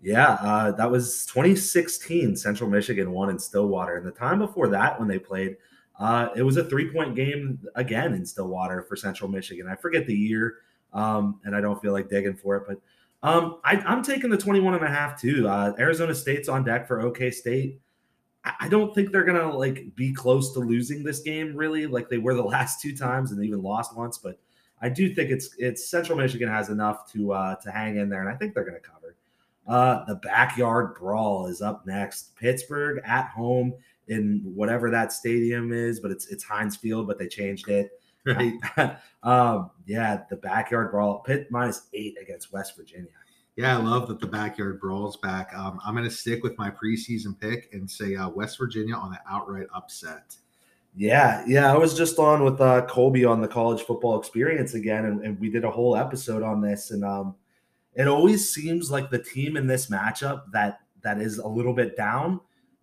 Yeah, 0.00 0.34
uh, 0.40 0.72
that 0.72 0.90
was 0.90 1.26
2016. 1.26 2.36
Central 2.36 2.70
Michigan 2.70 3.10
won 3.10 3.30
in 3.30 3.38
Stillwater. 3.38 3.96
And 3.96 4.06
the 4.06 4.12
time 4.12 4.38
before 4.38 4.68
that, 4.68 4.98
when 4.98 5.08
they 5.08 5.18
played, 5.18 5.56
uh, 5.98 6.28
it 6.36 6.42
was 6.42 6.56
a 6.56 6.64
three 6.64 6.90
point 6.90 7.16
game 7.16 7.58
again 7.74 8.14
in 8.14 8.24
Stillwater 8.24 8.82
for 8.82 8.94
Central 8.94 9.28
Michigan. 9.28 9.66
I 9.66 9.74
forget 9.74 10.06
the 10.06 10.14
year, 10.14 10.58
um, 10.92 11.40
and 11.44 11.54
I 11.56 11.60
don't 11.60 11.80
feel 11.82 11.92
like 11.92 12.08
digging 12.08 12.36
for 12.36 12.56
it, 12.56 12.64
but 12.68 12.80
um, 13.22 13.58
I, 13.64 13.76
I'm 13.78 14.04
taking 14.04 14.30
the 14.30 14.36
21 14.36 14.74
and 14.74 14.84
a 14.84 14.88
half 14.88 15.20
too. 15.20 15.48
Uh, 15.48 15.72
Arizona 15.78 16.14
State's 16.14 16.48
on 16.48 16.62
deck 16.62 16.86
for 16.86 17.00
OK 17.00 17.32
State. 17.32 17.80
I, 18.44 18.68
don't 18.68 18.94
think 18.94 19.12
they're 19.12 19.24
gonna 19.24 19.54
like 19.54 19.94
be 19.94 20.12
close 20.12 20.52
to 20.54 20.60
losing 20.60 21.02
this 21.02 21.20
game, 21.20 21.54
really, 21.56 21.86
like 21.86 22.08
they 22.08 22.18
were 22.18 22.34
the 22.34 22.42
last 22.44 22.80
two 22.80 22.96
times 22.96 23.30
and 23.30 23.40
they 23.40 23.46
even 23.46 23.62
lost 23.62 23.96
once. 23.96 24.18
But 24.18 24.38
I 24.80 24.88
do 24.88 25.14
think 25.14 25.30
it's 25.30 25.54
it's 25.58 25.90
Central 25.90 26.16
Michigan 26.16 26.48
has 26.48 26.68
enough 26.68 27.10
to 27.12 27.32
uh, 27.32 27.54
to 27.56 27.70
hang 27.70 27.96
in 27.96 28.08
there, 28.08 28.20
and 28.20 28.30
I 28.30 28.36
think 28.36 28.54
they're 28.54 28.64
gonna 28.64 28.80
cover. 28.80 29.16
Uh, 29.66 30.04
the 30.06 30.14
backyard 30.16 30.94
brawl 30.94 31.46
is 31.46 31.60
up 31.60 31.86
next. 31.86 32.34
Pittsburgh 32.36 33.02
at 33.04 33.28
home 33.28 33.74
in 34.08 34.40
whatever 34.54 34.90
that 34.90 35.12
stadium 35.12 35.72
is, 35.72 36.00
but 36.00 36.10
it's 36.10 36.26
it's 36.28 36.44
Heinz 36.44 36.76
Field, 36.76 37.06
but 37.06 37.18
they 37.18 37.28
changed 37.28 37.68
it. 37.68 37.90
Um, 39.24 39.72
yeah, 39.84 40.22
the 40.30 40.36
backyard 40.36 40.92
brawl. 40.92 41.18
Pitt 41.20 41.50
minus 41.50 41.88
eight 41.92 42.16
against 42.22 42.52
West 42.52 42.76
Virginia. 42.76 43.17
Yeah, 43.58 43.76
I 43.76 43.82
love 43.82 44.06
that 44.06 44.20
the 44.20 44.26
backyard 44.28 44.78
brawls 44.78 45.16
back. 45.16 45.52
Um, 45.52 45.80
I'm 45.84 45.92
going 45.92 46.08
to 46.08 46.14
stick 46.14 46.44
with 46.44 46.56
my 46.58 46.70
preseason 46.70 47.36
pick 47.40 47.68
and 47.72 47.90
say 47.90 48.14
uh, 48.14 48.28
West 48.28 48.56
Virginia 48.56 48.94
on 48.94 49.10
an 49.10 49.18
outright 49.28 49.66
upset. 49.74 50.36
Yeah, 50.94 51.42
yeah. 51.44 51.72
I 51.72 51.76
was 51.76 51.98
just 51.98 52.20
on 52.20 52.44
with 52.44 52.60
uh, 52.60 52.86
Colby 52.86 53.24
on 53.24 53.40
the 53.40 53.48
college 53.48 53.82
football 53.82 54.16
experience 54.16 54.74
again, 54.74 55.06
and, 55.06 55.22
and 55.22 55.40
we 55.40 55.50
did 55.50 55.64
a 55.64 55.70
whole 55.72 55.96
episode 55.96 56.44
on 56.44 56.60
this. 56.60 56.92
And 56.92 57.04
um, 57.04 57.34
it 57.94 58.06
always 58.06 58.48
seems 58.48 58.92
like 58.92 59.10
the 59.10 59.20
team 59.20 59.56
in 59.56 59.66
this 59.66 59.90
matchup 59.90 60.52
that 60.52 60.78
that 61.02 61.20
is 61.20 61.38
a 61.38 61.48
little 61.48 61.74
bit 61.74 61.96
down 61.96 62.38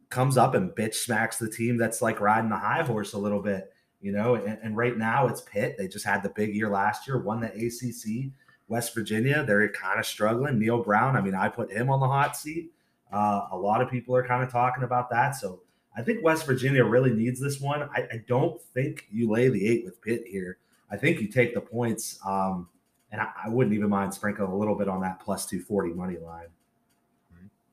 comes 0.10 0.36
up 0.38 0.56
and 0.56 0.72
bitch 0.72 0.95
smacks 0.95 1.38
the 1.38 1.50
team 1.50 1.77
that's 1.77 2.01
like 2.01 2.19
riding 2.19 2.50
the 2.50 2.57
high 2.57 2.83
horse 2.83 3.13
a 3.13 3.18
little 3.18 3.42
bit, 3.42 3.72
you 4.01 4.12
know. 4.12 4.36
And, 4.36 4.60
and 4.62 4.75
right 4.75 4.98
now 4.98 5.27
it's 5.27 5.39
Pitt. 5.39 5.77
They 5.77 5.88
just 5.88 6.06
had 6.06 6.22
the 6.22 6.33
big 6.36 6.54
year 6.54 6.69
last 6.69 7.07
year, 7.07 7.18
won 7.18 7.39
the 7.39 7.48
ACC. 7.48 8.33
West 8.68 8.94
Virginia, 8.94 9.44
they're 9.46 9.68
kind 9.70 10.00
of 10.00 10.06
struggling. 10.06 10.58
Neal 10.58 10.82
Brown, 10.82 11.16
I 11.16 11.22
mean, 11.22 11.36
I 11.36 11.50
put 11.50 11.72
him 11.72 11.89
on 11.89 12.00
the 12.00 12.08
hot 12.08 12.36
seat. 12.36 12.72
Uh, 13.12 13.48
a 13.51 13.58
lot 13.58 13.82
of 13.82 13.89
people 13.89 14.16
are 14.16 14.25
kind 14.25 14.44
of 14.44 14.51
talking 14.51 14.84
about 14.84 15.10
that. 15.12 15.36
So 15.36 15.62
I 15.96 16.01
think 16.01 16.24
West 16.24 16.46
Virginia 16.46 16.84
really 16.84 17.12
needs 17.12 17.39
this 17.39 17.62
one. 17.62 17.84
I, 17.84 18.08
I 18.12 18.24
don't 18.28 18.62
think 18.74 19.08
you 19.12 19.30
lay 19.30 19.50
the 19.50 19.68
eight 19.68 19.86
with 19.86 20.01
Pitt 20.01 20.25
here. 20.28 20.58
I 20.92 20.98
think 20.98 21.22
you 21.22 21.28
take 21.28 21.54
the 21.54 21.62
points. 21.62 22.20
Um, 22.25 22.68
and 23.12 23.22
I, 23.22 23.30
I 23.46 23.50
wouldn't 23.50 23.75
even 23.75 23.89
mind 23.89 24.13
sprinkling 24.13 24.51
a 24.51 24.56
little 24.56 24.75
bit 24.75 24.89
on 24.89 25.01
that 25.01 25.20
plus 25.20 25.46
240 25.46 25.94
money 25.94 26.18
line. 26.18 26.48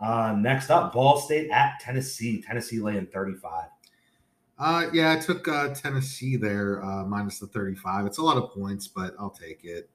Uh, 0.03 0.35
next 0.37 0.69
up, 0.69 0.93
Ball 0.93 1.17
State 1.17 1.49
at 1.51 1.79
Tennessee. 1.81 2.43
Tennessee 2.43 2.81
laying 2.81 3.07
35. 3.07 3.67
Uh, 4.59 4.87
yeah, 4.93 5.13
I 5.13 5.17
took 5.17 5.47
uh, 5.47 5.73
Tennessee 5.75 6.37
there 6.37 6.85
uh, 6.85 7.05
minus 7.05 7.39
the 7.39 7.47
35. 7.47 8.07
It's 8.07 8.19
a 8.19 8.23
lot 8.23 8.37
of 8.37 8.51
points, 8.51 8.89
but 8.89 9.15
I'll 9.19 9.31
take 9.31 9.65
it. 9.65 9.89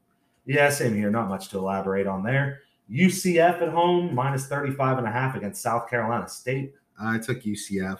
Yeah, 0.48 0.70
same 0.70 0.96
here. 0.96 1.12
Not 1.12 1.28
much 1.28 1.50
to 1.50 1.58
elaborate 1.58 2.08
on 2.08 2.24
there. 2.24 2.62
UCF 2.90 3.62
at 3.62 3.68
home, 3.68 4.16
minus 4.16 4.48
35 4.48 4.98
and 4.98 5.06
a 5.06 5.12
half 5.12 5.36
against 5.36 5.62
South 5.62 5.90
Carolina 5.90 6.28
State. 6.28 6.74
I 7.00 7.20
took 7.20 7.44
UCF. 7.44 8.00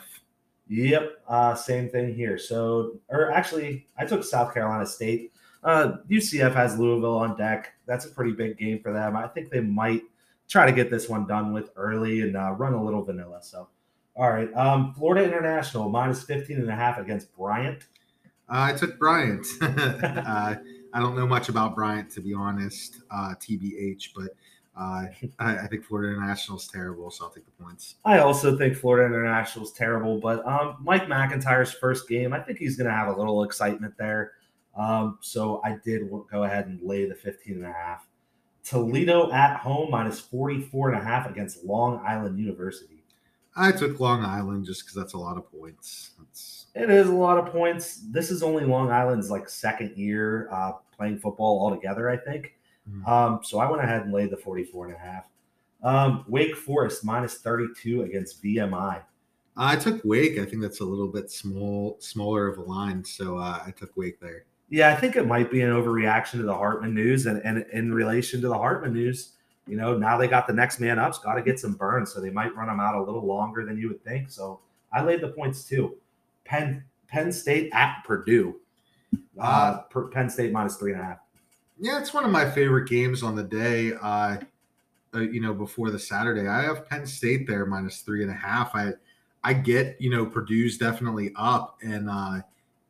Yep, 0.68 1.22
uh, 1.28 1.54
same 1.54 1.90
thing 1.90 2.14
here. 2.14 2.38
So, 2.38 2.98
or 3.08 3.30
actually, 3.30 3.86
I 3.98 4.06
took 4.06 4.24
South 4.24 4.52
Carolina 4.52 4.86
State. 4.86 5.32
Uh, 5.62 5.98
UCF 6.10 6.54
has 6.54 6.78
Louisville 6.78 7.18
on 7.18 7.36
deck. 7.36 7.74
That's 7.86 8.06
a 8.06 8.10
pretty 8.10 8.32
big 8.32 8.56
game 8.58 8.80
for 8.80 8.92
them. 8.92 9.14
I 9.14 9.28
think 9.28 9.50
they 9.50 9.60
might 9.60 10.02
try 10.48 10.64
to 10.64 10.72
get 10.72 10.90
this 10.90 11.08
one 11.08 11.26
done 11.26 11.52
with 11.52 11.70
early 11.76 12.22
and 12.22 12.36
uh, 12.36 12.52
run 12.52 12.72
a 12.72 12.82
little 12.82 13.02
vanilla. 13.02 13.42
So, 13.42 13.68
all 14.16 14.30
right. 14.30 14.52
Um, 14.54 14.94
Florida 14.94 15.24
International 15.24 15.90
minus 15.90 16.22
15 16.22 16.58
and 16.58 16.70
a 16.70 16.74
half 16.74 16.98
against 16.98 17.34
Bryant. 17.36 17.84
Uh, 18.48 18.72
I 18.72 18.72
took 18.72 18.98
Bryant. 18.98 19.46
I 20.92 21.00
don't 21.00 21.16
know 21.16 21.26
much 21.26 21.48
about 21.48 21.74
Bryant, 21.74 22.10
to 22.12 22.20
be 22.20 22.34
honest, 22.34 23.00
uh, 23.10 23.34
TBH, 23.40 24.10
but 24.14 24.30
uh, 24.76 25.06
I, 25.38 25.58
I 25.58 25.66
think 25.66 25.84
Florida 25.84 26.14
International 26.14 26.56
is 26.56 26.68
terrible, 26.68 27.10
so 27.10 27.24
I'll 27.24 27.30
take 27.30 27.44
the 27.44 27.62
points. 27.62 27.96
I 28.04 28.18
also 28.18 28.56
think 28.56 28.76
Florida 28.76 29.06
International 29.06 29.64
is 29.64 29.72
terrible, 29.72 30.18
but 30.20 30.46
um, 30.46 30.76
Mike 30.80 31.06
McIntyre's 31.06 31.72
first 31.72 32.08
game, 32.08 32.32
I 32.32 32.40
think 32.40 32.58
he's 32.58 32.76
going 32.76 32.88
to 32.88 32.94
have 32.94 33.08
a 33.08 33.18
little 33.18 33.42
excitement 33.42 33.94
there. 33.98 34.32
Um, 34.76 35.18
so 35.20 35.60
I 35.64 35.76
did 35.84 36.08
go 36.30 36.44
ahead 36.44 36.66
and 36.66 36.80
lay 36.82 37.06
the 37.06 37.14
15 37.14 37.56
and 37.56 37.66
a 37.66 37.72
half. 37.72 38.06
Toledo 38.62 39.32
at 39.32 39.56
home 39.56 39.90
minus 39.90 40.20
44 40.20 40.90
and 40.90 41.00
a 41.00 41.04
half 41.04 41.28
against 41.28 41.64
Long 41.64 42.00
Island 42.06 42.38
University. 42.38 43.02
I 43.56 43.72
took 43.72 43.98
Long 43.98 44.24
Island 44.24 44.66
just 44.66 44.82
because 44.82 44.94
that's 44.94 45.14
a 45.14 45.18
lot 45.18 45.36
of 45.36 45.50
points. 45.50 46.10
That's, 46.18 46.57
It 46.74 46.90
is 46.90 47.08
a 47.08 47.14
lot 47.14 47.38
of 47.38 47.52
points. 47.52 48.02
This 48.10 48.30
is 48.30 48.42
only 48.42 48.64
Long 48.64 48.90
Island's 48.90 49.30
like 49.30 49.48
second 49.48 49.96
year 49.96 50.48
uh, 50.52 50.72
playing 50.96 51.18
football 51.18 51.60
altogether, 51.60 52.08
I 52.08 52.16
think. 52.16 52.54
Mhm. 52.88 53.06
Um, 53.08 53.40
so 53.42 53.58
I 53.58 53.70
went 53.70 53.82
ahead 53.82 54.02
and 54.02 54.12
laid 54.12 54.30
the 54.30 54.36
44 54.36 54.86
and 54.86 54.94
a 54.94 54.98
half. 54.98 55.24
Um, 55.82 56.24
Wake 56.28 56.56
Forest 56.56 57.04
minus 57.04 57.38
32 57.38 58.02
against 58.02 58.42
VMI. 58.42 59.02
I 59.56 59.76
took 59.76 60.00
Wake. 60.04 60.38
I 60.38 60.44
think 60.44 60.62
that's 60.62 60.80
a 60.80 60.84
little 60.84 61.08
bit 61.08 61.30
small, 61.30 61.96
smaller 62.00 62.46
of 62.46 62.58
a 62.58 62.62
line, 62.62 63.04
so 63.04 63.38
uh, 63.38 63.60
I 63.66 63.72
took 63.72 63.96
Wake 63.96 64.20
there. 64.20 64.44
Yeah, 64.70 64.90
I 64.90 64.96
think 64.96 65.16
it 65.16 65.26
might 65.26 65.50
be 65.50 65.62
an 65.62 65.70
overreaction 65.70 66.32
to 66.32 66.42
the 66.42 66.54
Hartman 66.54 66.94
news, 66.94 67.26
and, 67.26 67.40
and 67.44 67.64
in 67.72 67.92
relation 67.92 68.40
to 68.42 68.48
the 68.48 68.58
Hartman 68.58 68.92
news, 68.92 69.32
you 69.66 69.76
know, 69.76 69.96
now 69.96 70.16
they 70.16 70.28
got 70.28 70.46
the 70.46 70.52
next 70.52 70.78
man 70.78 70.98
up's 70.98 71.18
got 71.18 71.34
to 71.34 71.42
get 71.42 71.58
some 71.58 71.74
burn, 71.74 72.06
so 72.06 72.20
they 72.20 72.30
might 72.30 72.54
run 72.54 72.68
them 72.68 72.80
out 72.80 72.94
a 72.94 73.02
little 73.02 73.24
longer 73.24 73.64
than 73.64 73.78
you 73.78 73.88
would 73.88 74.02
think. 74.04 74.30
So 74.30 74.60
I 74.92 75.02
laid 75.02 75.20
the 75.20 75.28
points 75.28 75.64
too. 75.64 75.96
Penn 76.48 76.82
Penn 77.06 77.30
State 77.30 77.70
at 77.72 78.02
Purdue. 78.04 78.56
Uh, 79.38 79.42
Uh, 79.42 79.78
per- 79.82 80.08
Penn 80.08 80.28
State 80.28 80.52
minus 80.52 80.76
three 80.76 80.92
and 80.92 81.00
a 81.00 81.04
half. 81.04 81.18
Yeah, 81.78 82.00
it's 82.00 82.12
one 82.12 82.24
of 82.24 82.30
my 82.30 82.50
favorite 82.50 82.88
games 82.88 83.22
on 83.22 83.36
the 83.36 83.44
day. 83.44 83.92
Uh, 84.02 84.38
uh, 85.14 85.20
you 85.20 85.40
know, 85.40 85.54
before 85.54 85.90
the 85.90 85.98
Saturday, 85.98 86.48
I 86.48 86.62
have 86.62 86.88
Penn 86.88 87.06
State 87.06 87.46
there 87.46 87.64
minus 87.64 88.00
three 88.00 88.22
and 88.22 88.30
a 88.30 88.34
half. 88.34 88.74
I, 88.74 88.92
I 89.44 89.52
get 89.52 89.96
you 90.00 90.10
know 90.10 90.26
Purdue's 90.26 90.76
definitely 90.76 91.32
up, 91.36 91.76
and 91.82 92.10
uh, 92.10 92.40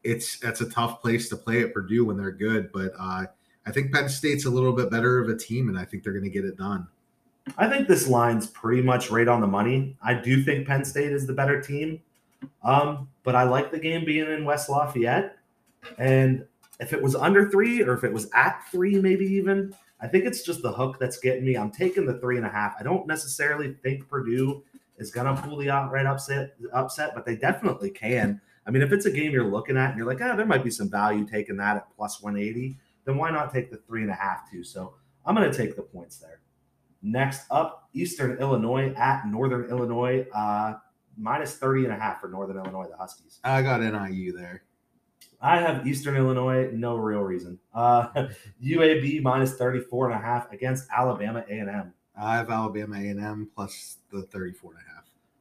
it's 0.04 0.38
that's 0.38 0.60
a 0.62 0.70
tough 0.70 1.02
place 1.02 1.28
to 1.28 1.36
play 1.36 1.62
at 1.62 1.74
Purdue 1.74 2.06
when 2.06 2.16
they're 2.16 2.32
good. 2.32 2.72
But 2.72 2.92
uh, 2.98 3.26
I 3.66 3.70
think 3.70 3.92
Penn 3.92 4.08
State's 4.08 4.46
a 4.46 4.50
little 4.50 4.72
bit 4.72 4.90
better 4.90 5.18
of 5.18 5.28
a 5.28 5.36
team, 5.36 5.68
and 5.68 5.78
I 5.78 5.84
think 5.84 6.02
they're 6.02 6.12
going 6.14 6.24
to 6.24 6.30
get 6.30 6.44
it 6.44 6.56
done. 6.56 6.88
I 7.56 7.68
think 7.68 7.88
this 7.88 8.08
line's 8.08 8.46
pretty 8.48 8.82
much 8.82 9.10
right 9.10 9.28
on 9.28 9.40
the 9.40 9.46
money. 9.46 9.96
I 10.02 10.14
do 10.14 10.42
think 10.42 10.66
Penn 10.66 10.84
State 10.84 11.12
is 11.12 11.26
the 11.26 11.32
better 11.32 11.60
team, 11.60 12.00
um, 12.62 13.09
but 13.23 13.35
I 13.35 13.45
like 13.45 13.71
the 13.71 13.78
game 13.78 14.04
being 14.04 14.30
in 14.30 14.45
West 14.45 14.68
Lafayette. 14.68 15.37
And 15.99 16.47
if 16.80 16.92
it 16.92 17.02
was 17.02 17.14
under 17.14 17.50
three 17.50 17.83
or 17.83 17.95
if 17.95 18.04
it 18.04 18.12
was 18.12 18.28
at 18.35 18.62
three, 18.71 18.97
maybe 19.00 19.25
even, 19.25 19.75
I 20.00 20.07
think 20.07 20.25
it's 20.25 20.42
just 20.42 20.62
the 20.62 20.73
hook 20.73 20.99
that's 20.99 21.18
getting 21.18 21.45
me. 21.45 21.57
I'm 21.57 21.71
taking 21.71 22.07
the 22.07 22.18
three 22.18 22.37
and 22.37 22.47
a 22.47 22.50
half. 22.50 22.75
I 22.78 22.83
don't 22.83 23.07
necessarily 23.07 23.75
think 23.83 24.09
Purdue 24.09 24.62
is 24.99 25.11
going 25.11 25.35
to 25.35 25.40
pull 25.40 25.57
the 25.57 25.71
outright 25.71 26.07
upset, 26.07 26.54
upset, 26.73 27.12
but 27.14 27.25
they 27.25 27.37
definitely 27.37 27.90
can. 27.90 28.40
I 28.66 28.71
mean, 28.71 28.83
if 28.83 28.92
it's 28.92 29.07
a 29.07 29.11
game 29.11 29.33
you're 29.33 29.50
looking 29.50 29.76
at 29.76 29.90
and 29.90 29.99
you're 29.99 30.07
like, 30.07 30.21
ah, 30.21 30.37
there 30.37 30.47
might 30.47 30.64
be 30.64 30.71
some 30.71 30.90
value 30.90 31.26
taking 31.26 31.57
that 31.57 31.76
at 31.76 31.97
plus 31.97 32.21
180, 32.21 32.76
then 33.04 33.16
why 33.16 33.30
not 33.30 33.52
take 33.52 33.71
the 33.71 33.78
three 33.78 34.02
and 34.02 34.11
a 34.11 34.14
half 34.14 34.50
too? 34.50 34.62
So 34.62 34.95
I'm 35.25 35.35
going 35.35 35.50
to 35.50 35.57
take 35.57 35.75
the 35.75 35.83
points 35.83 36.18
there. 36.18 36.40
Next 37.00 37.47
up, 37.50 37.88
Eastern 37.95 38.37
Illinois 38.38 38.92
at 38.95 39.26
Northern 39.26 39.71
Illinois, 39.71 40.26
uh, 40.35 40.75
minus 41.18 41.56
30 41.56 41.84
and 41.84 41.92
a 41.92 41.96
half 41.96 42.20
for 42.20 42.28
Northern 42.28 42.56
Illinois, 42.56 42.87
the 42.88 42.96
Huskies. 42.96 43.40
I 43.44 43.62
got 43.62 43.80
NIU 43.80 44.32
there. 44.32 44.62
I 45.40 45.60
have 45.60 45.87
Eastern 45.87 46.16
Illinois, 46.16 46.70
no 46.72 46.96
real 46.96 47.20
reason. 47.20 47.58
Uh, 47.72 48.08
UAB 48.64 49.22
minus 49.22 49.54
34 49.54 50.10
and 50.10 50.20
a 50.20 50.25
half 50.25 50.52
against 50.52 50.88
Alabama 50.96 51.44
A&M. 51.48 51.92
I 52.20 52.37
have 52.37 52.50
Alabama 52.50 52.96
A&M 52.96 53.48
plus 53.54 53.98
the 54.10 54.22
34 54.22 54.72
and 54.72 54.80
a 54.80 54.94
half. 54.94 54.98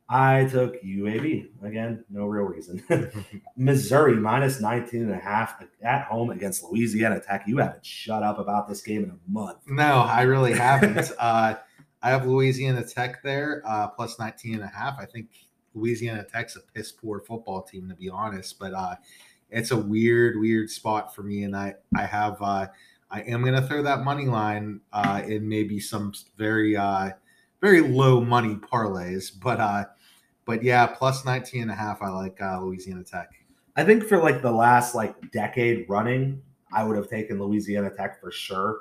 I 0.10 0.46
took 0.46 0.82
UAB. 0.84 1.50
Again, 1.64 2.06
no 2.10 2.26
real 2.26 2.46
reason. 2.46 2.82
Missouri 3.58 4.16
minus 4.16 4.62
19 4.62 5.02
and 5.02 5.12
a 5.12 5.18
half 5.18 5.62
at 5.82 6.06
home 6.06 6.30
against 6.30 6.64
Louisiana 6.64 7.20
Tech. 7.20 7.44
You 7.46 7.58
haven't 7.58 7.86
shut 7.86 8.24
up 8.24 8.40
about 8.40 8.70
this 8.70 8.82
game 8.82 9.04
in 9.04 9.10
a 9.10 9.18
month. 9.28 9.58
No, 9.68 10.02
I 10.02 10.22
really 10.22 10.54
haven't. 10.54 11.12
uh, 11.20 11.56
I 12.02 12.10
have 12.10 12.26
Louisiana 12.26 12.86
Tech 12.86 13.22
there, 13.22 13.62
uh, 13.66 13.88
plus 13.90 14.18
19 14.18 14.56
and 14.56 14.64
a 14.64 14.68
half. 14.68 14.98
I 14.98 15.06
think 15.06 15.30
Louisiana 15.78 16.24
Tech's 16.24 16.56
a 16.56 16.62
piss 16.74 16.92
poor 16.92 17.22
football 17.22 17.62
team, 17.62 17.90
to 17.90 17.96
be 17.96 18.10
honest, 18.10 18.60
but 18.60 18.74
uh, 18.74 18.96
it's 19.50 19.72
a 19.72 19.78
weird, 19.78 20.40
weird 20.40 20.70
spot 20.70 21.16
for 21.16 21.24
me. 21.24 21.44
And 21.44 21.56
I, 21.56 21.76
I 21.96 22.06
have, 22.06 22.42
uh, 22.42 22.68
I 23.10 23.22
am 23.22 23.42
going 23.42 23.54
to 23.54 23.62
throw 23.62 23.82
that 23.84 24.04
money 24.04 24.26
line 24.26 24.82
uh, 24.92 25.22
in 25.26 25.48
maybe 25.48 25.80
some 25.80 26.14
very, 26.38 26.76
uh, 26.76 27.12
very 27.62 27.82
low 27.82 28.22
money 28.22 28.56
parlays, 28.56 29.32
but, 29.42 29.60
uh, 29.60 29.86
but 30.46 30.64
yeah, 30.64 30.88
plus 30.88 31.26
19 31.26 31.64
and 31.64 31.72
a 31.72 31.76
half. 31.76 32.02
I 32.02 32.10
like 32.10 32.42
uh, 32.42 32.62
Louisiana 32.62 33.04
Tech. 33.04 33.30
I 33.76 33.84
think 33.84 34.04
for 34.04 34.18
like 34.18 34.42
the 34.42 34.52
last 34.52 34.96
like 34.96 35.32
decade 35.32 35.86
running, 35.88 36.42
I 36.72 36.84
would 36.84 36.98
have 36.98 37.10
taken 37.10 37.40
Louisiana 37.40 37.92
Tech 37.92 38.20
for 38.20 38.32
sure. 38.32 38.80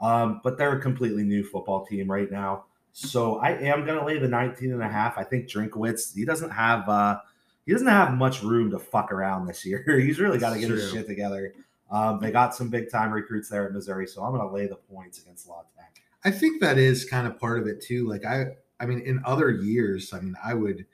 Um, 0.00 0.40
but 0.42 0.58
they're 0.58 0.76
a 0.76 0.80
completely 0.80 1.22
new 1.22 1.44
football 1.44 1.86
team 1.86 2.10
right 2.10 2.30
now. 2.30 2.64
So 2.96 3.38
I 3.38 3.50
am 3.50 3.84
going 3.84 3.98
to 3.98 4.04
lay 4.04 4.18
the 4.18 4.28
19 4.28 4.72
and 4.72 4.80
a 4.80 4.88
half. 4.88 5.18
I 5.18 5.24
think 5.24 5.48
Drinkwitz, 5.48 6.14
he 6.14 6.24
doesn't 6.24 6.50
have 6.50 6.88
uh 6.88 7.18
he 7.66 7.72
doesn't 7.72 7.88
have 7.88 8.14
much 8.14 8.42
room 8.42 8.70
to 8.70 8.78
fuck 8.78 9.10
around 9.10 9.46
this 9.46 9.66
year. 9.66 9.84
He's 10.00 10.20
really 10.20 10.38
got 10.38 10.52
to 10.52 10.60
get 10.60 10.70
his 10.70 10.90
shit 10.92 11.06
together. 11.06 11.54
Um, 11.90 12.20
they 12.20 12.30
got 12.30 12.54
some 12.54 12.68
big 12.68 12.90
time 12.90 13.10
recruits 13.10 13.48
there 13.48 13.66
at 13.66 13.72
Missouri, 13.72 14.06
so 14.06 14.22
I'm 14.22 14.32
going 14.32 14.46
to 14.46 14.54
lay 14.54 14.66
the 14.66 14.76
points 14.76 15.20
against 15.20 15.48
La 15.48 15.62
Tech. 15.76 16.02
I 16.24 16.30
think 16.30 16.60
that 16.60 16.78
is 16.78 17.04
kind 17.04 17.26
of 17.26 17.38
part 17.38 17.58
of 17.58 17.66
it 17.66 17.80
too. 17.80 18.08
Like 18.08 18.24
I, 18.24 18.46
I 18.78 18.86
mean, 18.86 19.00
in 19.00 19.22
other 19.24 19.50
years, 19.50 20.12
I 20.12 20.20
mean, 20.20 20.36
I 20.44 20.54
would, 20.54 20.86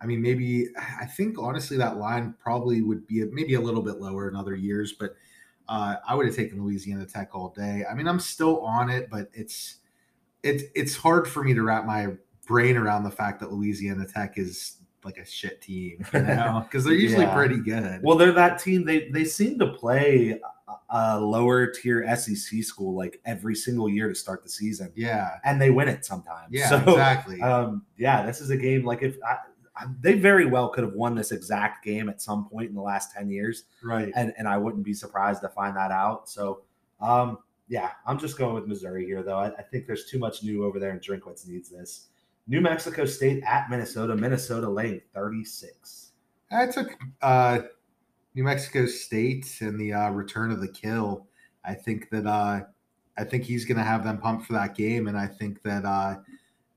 I 0.00 0.06
mean, 0.06 0.22
maybe 0.22 0.68
I 1.00 1.04
think 1.04 1.36
honestly 1.38 1.76
that 1.76 1.98
line 1.98 2.34
probably 2.38 2.80
would 2.80 3.06
be 3.06 3.24
maybe 3.24 3.54
a 3.54 3.60
little 3.60 3.82
bit 3.82 4.00
lower 4.00 4.28
in 4.28 4.36
other 4.36 4.54
years, 4.54 4.92
but 4.92 5.14
uh, 5.68 5.96
I 6.06 6.14
would 6.14 6.26
have 6.26 6.36
taken 6.36 6.62
Louisiana 6.62 7.06
Tech 7.06 7.34
all 7.34 7.50
day. 7.50 7.84
I 7.90 7.94
mean, 7.94 8.08
I'm 8.08 8.20
still 8.20 8.60
on 8.60 8.88
it, 8.88 9.08
but 9.10 9.28
it's 9.34 9.76
it's 10.44 10.64
it's 10.74 10.94
hard 10.96 11.26
for 11.26 11.42
me 11.42 11.54
to 11.54 11.62
wrap 11.62 11.84
my 11.86 12.08
brain 12.46 12.76
around 12.76 13.02
the 13.04 13.10
fact 13.10 13.40
that 13.40 13.50
Louisiana 13.52 14.06
Tech 14.06 14.38
is 14.38 14.76
like 15.04 15.18
a 15.18 15.24
shit 15.24 15.60
team, 15.60 16.04
you 16.14 16.20
know, 16.22 16.64
because 16.66 16.84
they're 16.84 16.94
usually 16.94 17.24
Yeah. 17.24 17.34
pretty 17.34 17.58
good. 17.58 18.00
Well, 18.02 18.16
they're 18.16 18.32
that 18.32 18.58
team. 18.58 18.84
They 18.84 19.08
they 19.08 19.24
seem 19.24 19.58
to 19.58 19.66
play 19.68 20.38
a, 20.90 20.96
a 20.96 21.20
lower 21.20 21.66
tier 21.66 22.06
SEC 22.16 22.62
school 22.62 22.94
like 22.96 23.20
every 23.26 23.54
single 23.54 23.88
year 23.88 24.08
to 24.08 24.14
start 24.14 24.42
the 24.42 24.48
season, 24.48 24.92
yeah, 24.94 25.38
and 25.44 25.60
they 25.60 25.70
win 25.70 25.88
it 25.88 26.04
sometimes. 26.04 26.48
yeah, 26.50 26.68
So, 26.68 26.76
exactly. 26.92 27.40
Um, 27.42 27.84
yeah, 27.98 28.24
this 28.24 28.40
is 28.40 28.50
a 28.50 28.56
game 28.56 28.84
like 28.84 29.02
if 29.02 29.16
I, 29.26 29.36
I, 29.76 29.86
they 30.00 30.14
very 30.14 30.46
well 30.46 30.68
could 30.68 30.84
have 30.84 30.94
won 30.94 31.14
this 31.14 31.32
exact 31.32 31.84
game 31.84 32.08
at 32.08 32.22
some 32.22 32.48
point 32.48 32.68
in 32.70 32.74
the 32.74 32.82
last 32.82 33.12
ten 33.12 33.28
years, 33.28 33.64
right. 33.82 34.10
and 34.16 34.32
and 34.38 34.48
I 34.48 34.56
wouldn't 34.56 34.84
be 34.84 34.94
surprised 34.94 35.42
to 35.42 35.48
find 35.50 35.76
that 35.76 35.90
out. 35.90 36.28
So, 36.30 36.62
um, 37.00 37.38
yeah, 37.68 37.90
I'm 38.06 38.18
just 38.18 38.38
going 38.38 38.54
with 38.54 38.66
Missouri 38.66 39.06
here, 39.06 39.22
though. 39.22 39.38
I, 39.38 39.48
I 39.56 39.62
think 39.62 39.86
there's 39.86 40.06
too 40.06 40.18
much 40.18 40.42
new 40.42 40.64
over 40.64 40.78
there, 40.78 40.90
and 40.90 41.00
Drinkwitz 41.00 41.48
needs 41.48 41.70
this. 41.70 42.08
New 42.46 42.60
Mexico 42.60 43.04
State 43.04 43.42
at 43.44 43.70
Minnesota. 43.70 44.14
Minnesota 44.14 44.68
laying 44.68 45.00
36. 45.14 46.12
I 46.52 46.66
took 46.66 46.94
uh, 47.22 47.60
New 48.34 48.44
Mexico 48.44 48.86
State 48.86 49.58
and 49.60 49.80
the 49.80 49.92
uh, 49.92 50.10
return 50.10 50.50
of 50.50 50.60
the 50.60 50.68
kill. 50.68 51.26
I 51.64 51.74
think 51.74 52.10
that 52.10 52.26
uh, 52.26 52.60
I 53.16 53.24
think 53.24 53.44
he's 53.44 53.64
going 53.64 53.78
to 53.78 53.84
have 53.84 54.04
them 54.04 54.18
pumped 54.18 54.46
for 54.46 54.52
that 54.52 54.76
game, 54.76 55.08
and 55.08 55.16
I 55.16 55.26
think 55.26 55.62
that 55.62 55.84
uh, 55.84 56.16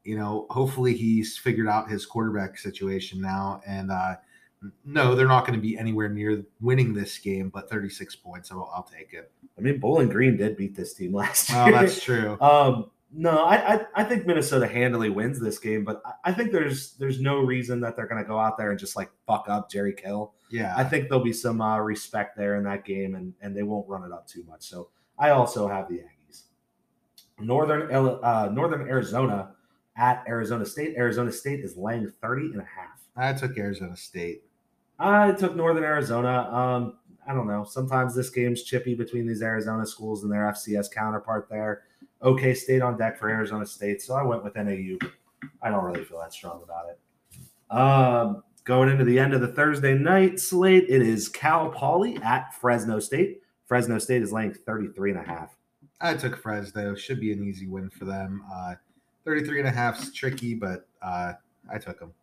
you 0.03 0.17
know 0.17 0.47
hopefully 0.49 0.95
he's 0.95 1.37
figured 1.37 1.67
out 1.67 1.89
his 1.89 2.05
quarterback 2.05 2.57
situation 2.57 3.19
now. 3.19 3.61
And 3.67 3.91
uh, 3.91 4.15
no, 4.85 5.15
they're 5.15 5.27
not 5.27 5.45
going 5.45 5.57
to 5.57 5.61
be 5.61 5.77
anywhere 5.77 6.09
near 6.09 6.43
winning 6.61 6.93
this 6.93 7.17
game, 7.17 7.49
but 7.49 7.69
36 7.69 8.15
points, 8.15 8.51
I'll, 8.51 8.71
I'll 8.73 8.83
take 8.83 9.13
it. 9.13 9.31
I 9.57 9.61
mean, 9.61 9.79
Bowling 9.79 10.09
Green 10.09 10.37
did 10.37 10.57
beat 10.57 10.75
this 10.75 10.93
team 10.93 11.13
last 11.13 11.49
year. 11.49 11.59
Oh, 11.59 11.71
that's 11.71 12.01
true. 12.01 12.37
Um, 12.41 12.91
no, 13.13 13.45
I, 13.45 13.75
I 13.75 13.85
I 13.95 14.03
think 14.03 14.25
Minnesota 14.25 14.67
handily 14.67 15.09
wins 15.09 15.39
this 15.39 15.59
game, 15.59 15.85
but 15.85 16.01
I, 16.05 16.11
I 16.25 16.33
think 16.33 16.51
there's 16.51 16.93
there's 16.93 17.21
no 17.21 17.39
reason 17.39 17.79
that 17.81 17.95
they're 17.95 18.07
going 18.07 18.21
to 18.21 18.27
go 18.27 18.37
out 18.37 18.57
there 18.57 18.71
and 18.71 18.79
just 18.79 18.97
like 18.97 19.09
fuck 19.25 19.45
up 19.47 19.71
Jerry 19.71 19.93
Kill. 19.93 20.33
Yeah, 20.51 20.73
I 20.75 20.83
think 20.83 21.07
there'll 21.07 21.23
be 21.23 21.33
some 21.33 21.61
uh, 21.61 21.77
respect 21.77 22.35
there 22.35 22.55
in 22.57 22.63
that 22.65 22.83
game, 22.83 23.15
and 23.15 23.33
and 23.41 23.55
they 23.55 23.63
won't 23.63 23.87
run 23.87 24.03
it 24.03 24.11
up 24.11 24.27
too 24.27 24.43
much. 24.43 24.63
So 24.63 24.89
I 25.17 25.29
also 25.29 25.69
have 25.69 25.87
the 25.87 25.99
Aggies. 25.99 26.43
Northern 27.39 27.89
uh, 27.91 28.49
Northern 28.51 28.89
Arizona 28.89 29.51
at 29.95 30.23
Arizona 30.27 30.65
State. 30.65 30.95
Arizona 30.97 31.31
State 31.31 31.61
is 31.61 31.77
laying 31.77 32.11
30 32.21 32.47
and 32.47 32.61
a 32.61 32.65
half. 32.65 32.99
I 33.15 33.33
took 33.33 33.57
Arizona 33.57 33.95
State. 33.95 34.43
I 34.99 35.31
took 35.33 35.55
Northern 35.55 35.83
Arizona. 35.83 36.49
Um, 36.51 36.97
I 37.27 37.33
don't 37.33 37.47
know. 37.47 37.65
Sometimes 37.65 38.15
this 38.15 38.29
game's 38.29 38.63
chippy 38.63 38.95
between 38.95 39.27
these 39.27 39.41
Arizona 39.41 39.85
schools 39.85 40.23
and 40.23 40.31
their 40.31 40.43
FCS 40.51 40.91
counterpart 40.91 41.47
there. 41.49 41.83
OK 42.21 42.53
State 42.53 42.81
on 42.81 42.97
deck 42.97 43.17
for 43.19 43.29
Arizona 43.29 43.65
State, 43.65 44.01
so 44.01 44.15
I 44.15 44.23
went 44.23 44.43
with 44.43 44.55
NAU. 44.55 44.97
I 45.61 45.69
don't 45.69 45.83
really 45.83 46.03
feel 46.03 46.19
that 46.19 46.33
strong 46.33 46.61
about 46.63 46.85
it. 46.89 47.75
Um, 47.75 48.43
going 48.63 48.89
into 48.89 49.03
the 49.03 49.19
end 49.19 49.33
of 49.33 49.41
the 49.41 49.49
Thursday 49.49 49.93
night 49.93 50.39
slate, 50.39 50.85
it 50.89 51.01
is 51.01 51.29
Cal 51.29 51.69
Poly 51.69 52.17
at 52.23 52.55
Fresno 52.55 52.99
State. 52.99 53.41
Fresno 53.67 53.99
State 53.99 54.23
is 54.23 54.31
laying 54.31 54.53
33 54.53 55.11
and 55.11 55.19
a 55.19 55.23
half. 55.23 55.55
I 55.99 56.13
took 56.15 56.41
Fresno. 56.41 56.95
Should 56.95 57.19
be 57.19 57.33
an 57.33 57.43
easy 57.43 57.67
win 57.67 57.89
for 57.89 58.05
them. 58.05 58.43
Uh, 58.51 58.75
33 59.25 59.59
and 59.59 59.67
a 59.67 59.71
half 59.71 60.01
is 60.01 60.13
tricky, 60.13 60.55
but 60.55 60.87
uh, 61.01 61.33
I 61.71 61.77
took 61.77 61.99
them. 61.99 62.13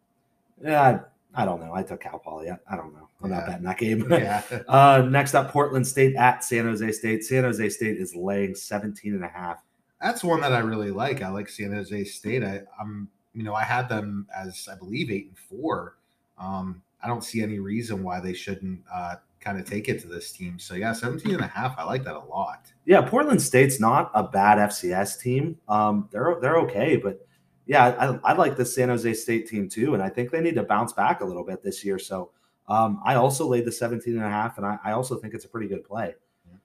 Yeah, 0.62 1.00
I, 1.34 1.44
don't 1.44 1.60
know. 1.60 1.74
I 1.74 1.82
took 1.82 2.00
Cal 2.00 2.18
Poly. 2.18 2.50
I, 2.50 2.58
I 2.70 2.76
don't 2.76 2.92
know. 2.94 3.08
I'm 3.22 3.30
not 3.30 3.46
betting 3.46 3.64
that 3.64 3.78
game. 3.78 4.06
Yeah. 4.10 4.42
Uh, 4.68 5.06
next 5.08 5.34
up, 5.34 5.50
Portland 5.50 5.86
State 5.86 6.14
at 6.16 6.44
San 6.44 6.64
Jose 6.64 6.92
State. 6.92 7.24
San 7.24 7.44
Jose 7.44 7.68
State 7.70 7.96
is 7.96 8.14
laying 8.14 8.54
17 8.54 9.14
and 9.14 9.24
a 9.24 9.28
half. 9.28 9.62
That's 10.00 10.22
one 10.22 10.40
that 10.42 10.52
I 10.52 10.58
really 10.58 10.90
like. 10.90 11.22
I 11.22 11.28
like 11.28 11.48
San 11.48 11.72
Jose 11.72 12.04
State. 12.04 12.42
I, 12.42 12.62
I'm, 12.80 13.08
you 13.34 13.42
know, 13.42 13.54
I 13.54 13.62
had 13.62 13.88
them 13.88 14.26
as 14.36 14.68
I 14.70 14.76
believe 14.76 15.10
eight 15.10 15.28
and 15.28 15.38
four. 15.38 15.96
Um, 16.38 16.82
I 17.02 17.06
don't 17.06 17.24
see 17.24 17.42
any 17.42 17.58
reason 17.58 18.02
why 18.02 18.20
they 18.20 18.32
shouldn't 18.32 18.80
uh, 18.92 19.16
kind 19.40 19.58
of 19.58 19.66
take 19.66 19.88
it 19.88 20.00
to 20.00 20.08
this 20.08 20.32
team. 20.32 20.58
So 20.58 20.74
yeah, 20.74 20.92
17 20.92 21.34
and 21.34 21.42
a 21.42 21.46
half. 21.46 21.78
I 21.78 21.84
like 21.84 22.02
that 22.04 22.16
a 22.16 22.24
lot. 22.24 22.72
Yeah, 22.86 23.02
Portland 23.02 23.40
State's 23.40 23.78
not 23.78 24.10
a 24.14 24.22
bad 24.22 24.58
FCS 24.70 25.20
team. 25.20 25.58
Um, 25.68 26.08
they're 26.10 26.36
they're 26.40 26.56
okay, 26.58 26.96
but 26.96 27.26
yeah, 27.66 28.18
I, 28.24 28.32
I 28.32 28.32
like 28.34 28.56
the 28.56 28.64
San 28.64 28.88
Jose 28.88 29.14
State 29.14 29.48
team 29.48 29.68
too, 29.68 29.94
and 29.94 30.02
I 30.02 30.08
think 30.08 30.30
they 30.30 30.40
need 30.40 30.56
to 30.56 30.62
bounce 30.62 30.92
back 30.92 31.20
a 31.20 31.24
little 31.24 31.44
bit 31.44 31.62
this 31.62 31.84
year. 31.84 31.98
So 31.98 32.30
um, 32.68 33.00
I 33.04 33.14
also 33.14 33.46
laid 33.46 33.64
the 33.64 33.72
17 33.72 34.14
and 34.14 34.24
a 34.24 34.28
half, 34.28 34.58
and 34.58 34.66
I, 34.66 34.78
I 34.84 34.92
also 34.92 35.16
think 35.16 35.34
it's 35.34 35.44
a 35.44 35.48
pretty 35.48 35.68
good 35.68 35.84
play. 35.84 36.14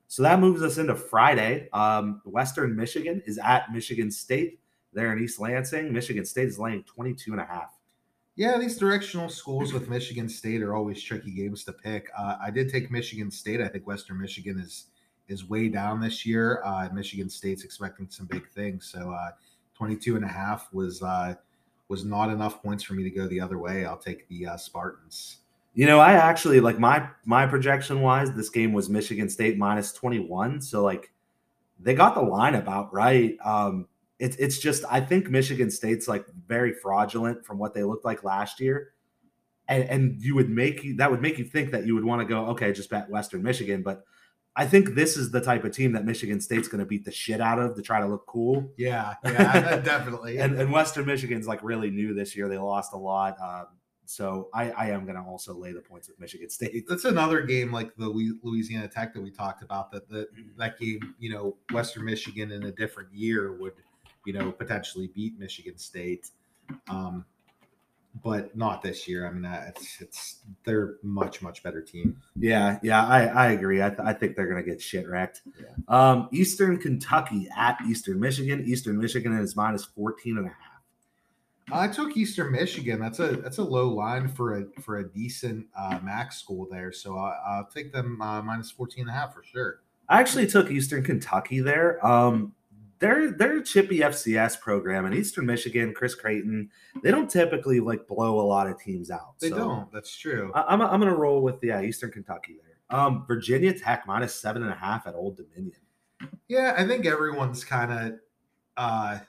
So 0.07 0.23
that 0.23 0.39
moves 0.39 0.63
us 0.63 0.79
into 0.79 0.95
Friday. 0.95 1.69
Um, 1.71 2.21
Western 2.25 2.75
Michigan 2.75 3.21
is 3.27 3.37
at 3.37 3.71
Michigan 3.71 4.09
State. 4.09 4.59
They're 4.91 5.13
in 5.13 5.23
East 5.23 5.39
Lansing. 5.39 5.93
Michigan 5.93 6.25
State 6.25 6.47
is 6.47 6.57
laying 6.57 6.83
22 6.83 7.31
and 7.31 7.39
a 7.39 7.45
half. 7.45 7.77
Yeah, 8.35 8.57
these 8.57 8.75
directional 8.75 9.29
schools 9.29 9.71
with 9.71 9.87
Michigan 9.87 10.27
State 10.27 10.63
are 10.63 10.73
always 10.73 10.99
tricky 11.03 11.29
games 11.29 11.63
to 11.65 11.73
pick. 11.73 12.09
Uh, 12.17 12.37
I 12.41 12.49
did 12.49 12.69
take 12.69 12.89
Michigan 12.89 13.29
State. 13.29 13.61
I 13.61 13.67
think 13.67 13.85
Western 13.85 14.19
Michigan 14.19 14.59
is 14.59 14.87
is 15.27 15.47
way 15.47 15.69
down 15.69 16.01
this 16.01 16.25
year. 16.25 16.63
Uh, 16.65 16.89
Michigan 16.91 17.29
State's 17.29 17.63
expecting 17.63 18.07
some 18.09 18.25
big 18.25 18.49
things. 18.49 18.89
So 18.91 19.11
uh, 19.11 19.29
22 19.79 20.17
and 20.17 20.25
a 20.25 20.27
half 20.27 20.67
was 20.73 21.01
uh, 21.01 21.33
was 21.87 22.03
not 22.03 22.29
enough 22.29 22.61
points 22.61 22.83
for 22.83 22.93
me 22.93 23.03
to 23.03 23.09
go 23.09 23.27
the 23.27 23.39
other 23.39 23.57
way. 23.57 23.85
I'll 23.85 23.97
take 23.97 24.27
the 24.27 24.45
uh, 24.45 24.57
Spartans. 24.57 25.37
You 25.73 25.85
know, 25.85 25.99
I 25.99 26.13
actually 26.13 26.59
like 26.59 26.79
my 26.79 27.07
my 27.25 27.47
projection 27.47 28.01
wise, 28.01 28.33
this 28.33 28.49
game 28.49 28.73
was 28.73 28.89
Michigan 28.89 29.29
State 29.29 29.57
minus 29.57 29.93
21. 29.93 30.61
So 30.61 30.83
like 30.83 31.13
they 31.79 31.93
got 31.93 32.13
the 32.13 32.21
line 32.21 32.55
about 32.55 32.93
right. 32.93 33.37
Um 33.45 33.87
it's 34.17 34.35
it's 34.35 34.59
just 34.59 34.83
I 34.89 34.99
think 34.99 35.29
Michigan 35.29 35.71
State's 35.71 36.09
like 36.09 36.25
very 36.47 36.73
fraudulent 36.73 37.45
from 37.45 37.57
what 37.57 37.73
they 37.73 37.83
looked 37.83 38.03
like 38.03 38.25
last 38.25 38.59
year. 38.59 38.91
And 39.69 39.83
and 39.83 40.21
you 40.21 40.35
would 40.35 40.49
make 40.49 40.97
that 40.97 41.09
would 41.09 41.21
make 41.21 41.37
you 41.37 41.45
think 41.45 41.71
that 41.71 41.85
you 41.85 41.95
would 41.95 42.03
want 42.03 42.19
to 42.19 42.25
go, 42.25 42.47
okay, 42.47 42.73
just 42.73 42.89
bet 42.89 43.09
Western 43.09 43.41
Michigan. 43.41 43.81
But 43.81 44.03
I 44.55 44.65
think 44.65 44.95
this 44.95 45.15
is 45.15 45.31
the 45.31 45.39
type 45.39 45.63
of 45.63 45.71
team 45.71 45.93
that 45.93 46.05
Michigan 46.05 46.41
State's 46.41 46.67
going 46.67 46.79
to 46.79 46.85
beat 46.85 47.05
the 47.05 47.11
shit 47.11 47.39
out 47.39 47.59
of 47.59 47.75
to 47.75 47.81
try 47.81 47.99
to 47.99 48.07
look 48.07 48.25
cool. 48.25 48.69
Yeah, 48.77 49.13
yeah, 49.23 49.77
definitely. 49.83 50.39
and, 50.39 50.59
and 50.59 50.71
Western 50.71 51.05
Michigan's 51.05 51.47
like 51.47 51.63
really 51.63 51.89
new 51.89 52.13
this 52.13 52.35
year. 52.35 52.49
They 52.49 52.57
lost 52.57 52.93
a 52.93 52.97
lot. 52.97 53.39
Um, 53.39 53.67
so 54.09 54.49
I, 54.55 54.71
I 54.71 54.89
am 54.89 55.05
going 55.05 55.17
to 55.17 55.21
also 55.21 55.53
lay 55.53 55.71
the 55.71 55.81
points 55.81 56.07
with 56.07 56.19
Michigan 56.19 56.49
State. 56.49 56.87
That's 56.89 57.05
another 57.05 57.41
game 57.41 57.71
like 57.71 57.95
the 57.95 58.07
Louisiana 58.07 58.87
Tech 58.87 59.13
that 59.13 59.21
we 59.21 59.29
talked 59.29 59.61
about. 59.61 59.91
That 59.91 60.09
that 60.09 60.33
mm-hmm. 60.33 60.57
that 60.57 60.79
game, 60.79 61.13
you 61.19 61.31
know, 61.31 61.55
Western 61.71 62.05
Michigan 62.05 62.51
in 62.51 62.63
a 62.63 62.71
different 62.71 63.13
year 63.13 63.53
would, 63.53 63.73
you 64.25 64.33
know, 64.33 64.51
potentially 64.51 65.11
beat 65.13 65.37
Michigan 65.37 65.77
State, 65.77 66.31
um, 66.89 67.23
but 68.23 68.55
not 68.55 68.81
this 68.81 69.07
year. 69.07 69.27
I 69.27 69.31
mean, 69.31 69.45
it's 69.45 70.01
it's 70.01 70.39
they're 70.63 70.95
much 71.03 71.41
much 71.41 71.63
better 71.63 71.81
team. 71.81 72.21
Yeah, 72.35 72.79
yeah, 72.83 73.05
I 73.05 73.25
I 73.25 73.51
agree. 73.51 73.81
I, 73.81 73.89
th- 73.89 74.01
I 74.03 74.13
think 74.13 74.35
they're 74.35 74.49
going 74.49 74.63
to 74.63 74.69
get 74.69 74.81
shit 74.81 75.07
wrecked. 75.07 75.41
Yeah. 75.59 75.67
Um, 75.87 76.29
Eastern 76.31 76.77
Kentucky 76.77 77.47
at 77.57 77.77
Eastern 77.87 78.19
Michigan. 78.19 78.63
Eastern 78.65 78.97
Michigan 78.97 79.37
is 79.37 79.55
minus 79.55 79.85
14 79.85 80.37
and 80.37 80.47
a 80.47 80.49
half. 80.49 80.69
I 81.71 81.87
took 81.87 82.17
Eastern 82.17 82.51
Michigan. 82.51 82.99
That's 82.99 83.19
a 83.19 83.35
that's 83.37 83.59
a 83.59 83.63
low 83.63 83.89
line 83.89 84.27
for 84.27 84.59
a 84.59 84.81
for 84.81 84.97
a 84.97 85.07
decent 85.07 85.67
uh, 85.77 85.99
MAC 86.03 86.31
school 86.31 86.67
there. 86.69 86.91
So 86.91 87.17
I, 87.17 87.57
will 87.57 87.65
take 87.73 87.93
them 87.93 88.21
uh, 88.21 88.41
minus 88.41 88.71
14 88.71 89.01
and 89.01 89.09
a 89.09 89.13
half 89.13 89.33
for 89.33 89.43
sure. 89.43 89.81
I 90.07 90.19
actually 90.19 90.47
took 90.47 90.71
Eastern 90.71 91.03
Kentucky 91.03 91.59
there. 91.59 92.03
Um, 92.05 92.53
they're 92.99 93.31
they're 93.31 93.57
a 93.57 93.63
chippy 93.63 93.99
FCS 93.99 94.59
program, 94.59 95.05
and 95.05 95.15
Eastern 95.15 95.45
Michigan, 95.45 95.93
Chris 95.93 96.15
Creighton, 96.15 96.69
they 97.01 97.11
don't 97.11 97.29
typically 97.29 97.79
like 97.79 98.07
blow 98.07 98.39
a 98.39 98.45
lot 98.45 98.67
of 98.67 98.79
teams 98.79 99.09
out. 99.09 99.39
They 99.39 99.49
so 99.49 99.57
don't. 99.57 99.91
That's 99.91 100.15
true. 100.15 100.51
I, 100.53 100.73
am 100.73 100.81
I'm, 100.81 100.89
I'm 100.89 100.99
gonna 100.99 101.15
roll 101.15 101.41
with 101.41 101.55
yeah 101.63 101.81
Eastern 101.81 102.11
Kentucky 102.11 102.57
there. 102.61 102.99
Um, 102.99 103.25
Virginia 103.25 103.77
Tech 103.77 104.05
minus 104.05 104.35
seven 104.35 104.63
and 104.63 104.71
a 104.71 104.75
half 104.75 105.07
at 105.07 105.15
Old 105.15 105.37
Dominion. 105.37 105.79
Yeah, 106.47 106.75
I 106.77 106.85
think 106.85 107.05
everyone's 107.05 107.63
kind 107.63 107.91
of 107.91 108.19
uh, 108.75 109.19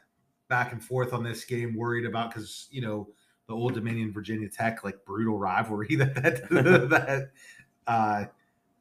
back 0.48 0.72
and 0.72 0.82
forth 0.82 1.12
on 1.12 1.22
this 1.22 1.44
game, 1.44 1.76
worried 1.76 2.06
about 2.06 2.30
because 2.30 2.68
you 2.72 2.82
know 2.82 3.08
the 3.46 3.54
Old 3.54 3.74
Dominion 3.74 4.12
Virginia 4.12 4.48
Tech 4.48 4.82
like 4.82 5.04
brutal 5.04 5.38
rivalry 5.38 5.94
that 5.96 6.14
that 6.16 6.48
that 6.90 7.30
uh, 7.86 8.24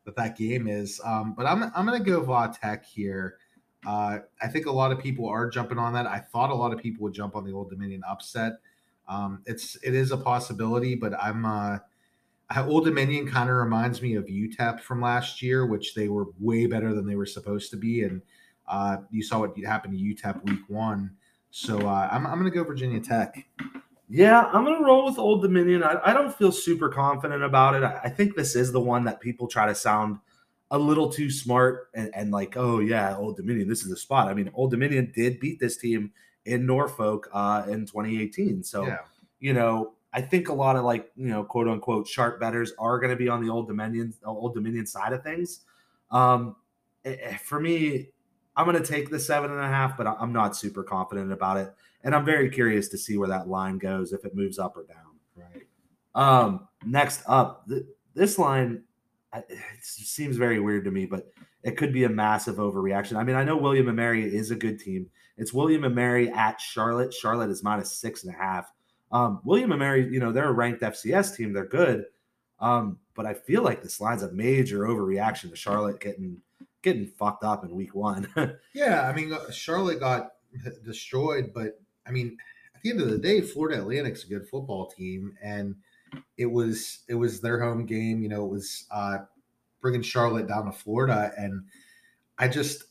that 0.06 0.16
that 0.16 0.38
game 0.38 0.68
is. 0.68 1.00
Um, 1.04 1.36
but 1.38 1.46
I'm 1.46 1.64
I'm 1.76 1.86
gonna 1.86 2.00
go 2.00 2.22
Va 2.22 2.52
Tech 2.60 2.86
here. 2.86 3.38
Uh, 3.86 4.20
I 4.42 4.48
think 4.48 4.66
a 4.66 4.72
lot 4.72 4.92
of 4.92 5.00
people 5.00 5.28
are 5.28 5.50
jumping 5.50 5.78
on 5.78 5.94
that. 5.94 6.06
I 6.06 6.20
thought 6.20 6.50
a 6.50 6.56
lot 6.56 6.74
of 6.74 6.80
people 6.80 7.04
would 7.04 7.14
jump 7.14 7.36
on 7.36 7.46
the 7.46 7.54
Old 7.54 7.70
Dominion 7.70 8.02
upset. 8.08 8.54
Um, 9.08 9.42
it's 9.46 9.76
it 9.84 9.96
is 9.96 10.12
a 10.12 10.18
possibility, 10.18 10.96
but 10.96 11.14
I'm 11.20 11.46
uh, 11.46 11.80
Old 12.58 12.86
Dominion 12.86 13.28
kind 13.28 13.50
of 13.50 13.56
reminds 13.56 14.02
me 14.02 14.16
of 14.16 14.26
UTEP 14.26 14.82
from 14.82 15.02
last 15.02 15.42
year, 15.42 15.66
which 15.66 15.94
they 15.96 16.10
were 16.10 16.28
way 16.40 16.66
better 16.66 16.94
than 16.94 17.08
they 17.08 17.16
were 17.16 17.26
supposed 17.26 17.72
to 17.72 17.78
be, 17.78 18.04
and 18.04 18.22
uh, 18.68 18.98
you 19.10 19.24
saw 19.24 19.40
what 19.40 19.58
happened 19.60 19.98
to 19.98 20.00
UTEP 20.00 20.44
week 20.46 20.62
one. 20.68 21.12
So 21.52 21.80
uh, 21.88 22.10
I'm, 22.12 22.28
I'm 22.28 22.44
to 22.44 22.52
go 22.52 22.64
Virginia 22.64 23.00
Tech. 23.00 23.46
Yeah, 24.08 24.50
I'm 24.54 24.66
to 24.66 24.84
roll 24.84 25.06
with 25.06 25.18
Old 25.18 25.42
Dominion. 25.42 25.84
I, 25.84 26.00
I 26.06 26.14
don't 26.14 26.34
feel 26.34 26.52
super 26.52 26.90
confident 26.90 27.44
about 27.44 27.76
it. 27.76 27.84
I, 27.84 28.00
I, 28.06 28.10
think 28.10 28.36
this 28.36 28.56
is 28.56 28.72
the 28.72 28.80
one 28.80 29.04
that 29.06 29.20
people 29.20 29.48
try 29.48 29.68
to 29.68 29.76
sound 29.76 30.18
a 30.72 30.78
little 30.78 31.10
too 31.10 31.32
smart 31.32 31.90
and, 31.96 32.12
and 32.14 32.32
like, 32.32 32.56
oh, 32.56 32.80
yeah, 32.80 33.16
Old 33.18 33.38
Dominion, 33.38 33.68
this 33.68 33.82
is 33.82 33.90
the 33.90 33.98
spot. 33.98 34.28
I 34.28 34.34
mean, 34.34 34.52
Old 34.54 34.72
Dominion 34.72 35.12
did 35.16 35.40
beat 35.40 35.60
this 35.60 35.78
team 35.78 36.12
in 36.46 36.66
Norfolk 36.66 37.30
uh, 37.34 37.64
in 37.68 37.86
2018. 37.86 38.64
So, 38.64 38.86
yeah. 38.86 38.98
you 39.40 39.54
know, 39.54 39.94
I 40.14 40.22
think 40.22 40.50
a 40.50 40.54
lot 40.54 40.76
of 40.76 40.84
like, 40.84 41.12
you 41.16 41.28
know, 41.28 41.44
quote 41.44 41.68
unquote 41.68 42.08
sharp 42.08 42.40
betters 42.40 42.74
are 42.80 43.00
going 43.00 43.12
to 43.12 43.16
be 43.16 43.30
on 43.30 43.44
the 43.44 43.50
Old 43.52 43.68
Dominion, 43.68 44.14
Old 44.24 44.54
Dominion 44.54 44.86
side 44.86 45.14
of 45.14 45.24
things. 45.24 45.62
Um, 46.12 46.56
eh, 47.06 47.16
eh, 47.20 47.38
for 47.38 47.60
me, 47.60 48.10
I'm 48.56 48.66
going 48.66 48.82
to 48.82 48.88
take 48.88 49.10
the 49.10 49.20
seven 49.20 49.52
and 49.52 49.60
a 49.60 49.68
half, 49.68 49.98
but 49.98 50.06
I'm 50.06 50.34
not 50.34 50.56
super 50.56 50.84
confident 50.84 51.32
about 51.32 51.58
it. 51.58 51.74
And 52.04 52.16
I'm 52.16 52.26
very 52.26 52.50
curious 52.50 52.90
to 52.90 52.98
see 52.98 53.18
where 53.18 53.30
that 53.30 53.48
line 53.48 53.78
goes, 53.78 54.12
if 54.12 54.26
it 54.26 54.36
moves 54.36 54.60
up 54.60 54.76
or 54.76 54.84
down. 54.84 54.98
Right. 55.36 55.66
Um, 56.16 56.68
next 56.86 57.22
up, 57.28 57.68
th- 57.68 57.86
this 58.16 58.38
line 58.38 58.84
it 59.34 59.60
seems 59.82 60.38
very 60.38 60.60
weird 60.60 60.86
to 60.86 60.92
me, 60.92 61.06
but 61.06 61.32
it 61.64 61.78
could 61.78 61.94
be 61.94 62.06
a 62.06 62.10
massive 62.10 62.56
overreaction. 62.56 63.16
I 63.16 63.24
mean, 63.24 63.36
I 63.36 63.44
know 63.44 63.58
William 63.58 63.88
and 63.88 63.98
Mary 63.98 64.24
is 64.24 64.52
a 64.52 64.56
good 64.56 64.80
team. 64.80 65.10
It's 65.38 65.54
William 65.54 65.84
and 65.84 65.96
Mary 65.96 66.30
at 66.30 66.60
Charlotte. 66.60 67.14
Charlotte 67.14 67.50
is 67.50 67.64
minus 67.64 67.92
six 67.92 68.24
and 68.24 68.34
a 68.34 68.38
half. 68.38 68.72
Um, 69.12 69.42
William 69.44 69.72
and 69.72 69.80
Mary, 69.80 70.08
you 70.12 70.20
know, 70.20 70.32
they're 70.32 70.50
a 70.50 70.54
ranked 70.54 70.82
FCS 70.82 71.36
team. 71.36 71.54
They're 71.54 71.66
good. 71.66 72.06
Um, 72.60 72.98
but 73.16 73.26
I 73.26 73.34
feel 73.34 73.64
like 73.64 73.82
this 73.82 74.02
line's 74.02 74.24
a 74.24 74.32
major 74.32 74.80
overreaction 74.80 75.50
to 75.50 75.56
Charlotte 75.56 76.00
getting 76.00 76.42
getting 76.82 77.08
fucked 77.08 77.44
up 77.44 77.64
in 77.64 77.76
week 77.76 77.96
one. 77.96 78.28
yeah, 78.74 79.10
I 79.10 79.14
mean 79.14 79.34
uh, 79.34 79.52
Charlotte 79.52 80.00
got 80.00 80.34
destroyed, 80.86 81.52
but 81.54 81.80
I 82.06 82.12
mean 82.12 82.38
at 82.76 82.82
the 82.82 82.90
end 82.90 83.02
of 83.02 83.10
the 83.10 83.18
day, 83.18 83.42
Florida 83.42 83.82
Atlantic's 83.82 84.24
a 84.24 84.28
good 84.28 84.48
football 84.48 84.88
team, 84.88 85.38
and 85.42 85.76
it 86.38 86.46
was 86.46 87.00
it 87.08 87.16
was 87.16 87.42
their 87.42 87.62
home 87.62 87.86
game. 87.86 88.22
You 88.22 88.30
know, 88.30 88.46
it 88.46 88.52
was 88.52 88.86
uh, 88.92 89.20
bringing 89.82 90.02
Charlotte 90.02 90.48
down 90.48 90.66
to 90.66 90.72
Florida, 90.72 91.32
and 91.38 91.64
I 92.38 92.48
just 92.48 92.84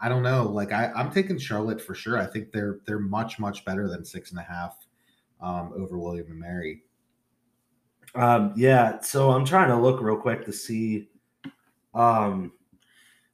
I 0.00 0.08
don't 0.08 0.22
know. 0.22 0.44
Like 0.44 0.72
I, 0.72 0.92
I'm 0.94 1.10
taking 1.10 1.38
Charlotte 1.38 1.80
for 1.80 1.94
sure. 1.94 2.18
I 2.18 2.26
think 2.26 2.52
they're 2.52 2.80
they're 2.86 2.98
much 2.98 3.38
much 3.38 3.64
better 3.64 3.88
than 3.88 4.04
six 4.04 4.30
and 4.30 4.40
a 4.40 4.42
half 4.42 4.86
um, 5.40 5.72
over 5.76 5.98
William 5.98 6.26
and 6.30 6.40
Mary. 6.40 6.82
Um, 8.14 8.54
yeah, 8.56 9.00
so 9.00 9.30
I'm 9.30 9.44
trying 9.44 9.68
to 9.68 9.76
look 9.76 10.00
real 10.00 10.16
quick 10.16 10.44
to 10.46 10.52
see 10.52 11.08
um, 11.94 12.52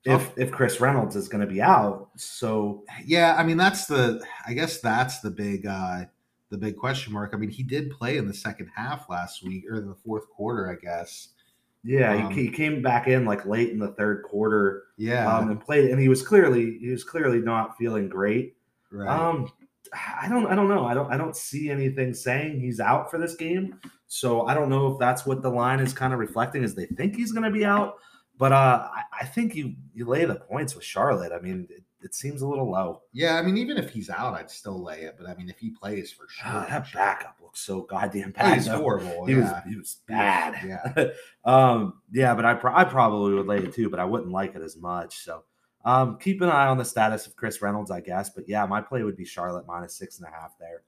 if 0.05 0.37
if 0.37 0.51
Chris 0.51 0.81
Reynolds 0.81 1.16
is 1.16 1.29
going 1.29 1.47
to 1.47 1.53
be 1.53 1.62
out. 1.62 2.11
So 2.16 2.85
yeah, 3.05 3.37
I 3.37 3.45
mean 3.45 3.57
that's 3.57 3.87
the 3.87 4.25
I 4.47 4.55
guess 4.55 4.81
that's 4.81 5.21
the 5.21 5.31
big 5.31 5.66
uh 5.66 6.05
the 6.53 6.59
big 6.59 6.77
question 6.77 7.12
mark. 7.12 7.33
I 7.35 7.37
mean 7.37 7.51
he 7.51 7.65
did 7.65 7.91
play 7.91 8.19
in 8.19 8.29
the 8.29 8.35
second 8.35 8.71
half 8.75 9.09
last 9.09 9.43
week 9.43 9.65
or 9.69 9.81
the 9.81 9.97
fourth 10.05 10.29
quarter, 10.29 10.71
I 10.71 10.77
guess. 10.77 11.31
Yeah, 11.85 12.27
um, 12.27 12.33
he, 12.33 12.45
he, 12.45 12.49
came 12.49 12.81
back 12.81 13.09
in 13.09 13.25
like 13.25 13.45
late 13.45 13.71
in 13.71 13.81
the 13.81 13.93
third 13.95 14.23
quarter. 14.23 14.85
Yeah, 14.97 15.37
um, 15.37 15.51
and 15.51 15.61
played, 15.61 15.91
and 15.91 16.01
he 16.01 16.09
was 16.09 16.23
clearly 16.23 16.79
he 16.79 16.91
was 16.91 17.03
clearly 17.03 17.41
not 17.41 17.77
feeling 17.77 18.09
great. 18.09 18.55
Right. 18.93 19.09
Um, 19.09 19.51
I 19.93 20.29
don't 20.29 20.47
I 20.47 20.55
don't 20.55 20.69
know. 20.69 20.87
I 20.87 20.95
don't 20.95 21.12
I 21.12 21.17
don't 21.17 21.37
see 21.37 21.71
anything 21.71 22.15
saying 22.15 22.61
he's 22.61 22.79
out 22.79 23.11
for 23.11 23.19
this 23.19 23.35
game. 23.35 23.81
So 24.07 24.47
I 24.47 24.55
don't 24.55 24.69
know 24.69 24.93
if 24.93 24.99
that's 24.99 25.27
what 25.27 25.43
the 25.43 25.51
line 25.51 25.81
is 25.81 25.93
kind 25.93 26.12
of 26.12 26.19
reflecting 26.19 26.62
is 26.62 26.75
they 26.75 26.87
think 26.87 27.17
he's 27.17 27.33
going 27.33 27.45
to 27.45 27.51
be 27.51 27.65
out. 27.65 27.97
But 28.38 28.53
uh, 28.53 28.88
I, 28.93 29.03
I, 29.21 29.25
think 29.25 29.55
you 29.55 29.75
you 29.95 30.07
lay 30.07 30.25
the 30.25 30.37
points 30.37 30.75
with 30.75 30.85
Charlotte. 30.85 31.33
I 31.33 31.41
mean, 31.41 31.69
it, 32.03 32.15
seems 32.15 32.43
a 32.43 32.47
little 32.47 32.71
low. 32.71 33.03
Yeah, 33.12 33.37
I 33.37 33.43
mean, 33.43 33.57
even 33.57 33.77
if 33.77 33.91
he's 33.91 34.11
out, 34.11 34.35
I'd 34.35 34.51
still 34.51 34.83
lay 34.83 35.03
it. 35.03 35.17
But 35.19 35.29
I 35.29 35.35
mean, 35.35 35.49
if 35.49 35.59
he 35.59 35.71
plays 35.71 36.12
for 36.12 36.27
sure, 36.29 36.51
uh, 36.51 36.67
that 36.69 36.87
sure. 36.87 37.01
backup 37.01 37.37
looks 37.43 37.61
so 37.61 37.83
goddamn 37.83 38.33
bad. 38.33 38.55
He's 38.55 38.67
horrible. 38.67 39.27
He 39.27 39.35
yeah. 39.35 39.41
was 39.41 39.62
he 39.69 39.77
was 39.77 39.97
bad. 40.07 40.57
Yeah, 40.67 41.09
um, 41.45 42.01
yeah. 42.12 42.35
But 42.35 42.45
I 42.45 42.55
pro- 42.55 42.75
I 42.75 42.85
probably 42.85 43.35
would 43.35 43.47
lay 43.47 43.59
it 43.59 43.75
too, 43.75 43.91
but 43.91 44.01
I 44.01 44.05
wouldn't 44.05 44.31
like 44.31 44.55
it 44.55 44.62
as 44.62 44.77
much. 44.77 45.19
So 45.19 45.45
um, 45.85 46.19
keep 46.19 46.41
an 46.41 46.49
eye 46.49 46.67
on 46.67 46.79
the 46.79 46.85
status 46.85 47.27
of 47.27 47.37
Chris 47.37 47.61
Reynolds, 47.61 47.91
I 47.91 48.01
guess. 48.01 48.31
But 48.31 48.49
yeah, 48.49 48.65
my 48.67 48.81
play 48.81 49.03
would 49.03 49.17
be 49.17 49.25
Charlotte 49.25 49.67
minus 49.67 49.97
six 49.97 50.19
and 50.19 50.29
a 50.29 50.31
half 50.31 50.53
there. 50.59 50.83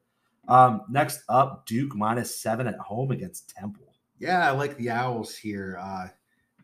Um, 0.46 0.82
next 0.90 1.22
up, 1.28 1.66
Duke 1.66 1.94
minus 1.94 2.40
seven 2.40 2.66
at 2.66 2.78
home 2.78 3.10
against 3.10 3.50
Temple. 3.50 3.94
Yeah, 4.18 4.46
I 4.46 4.52
like 4.52 4.76
the 4.76 4.90
Owls 4.90 5.34
here. 5.36 5.78
Uh, 5.80 6.08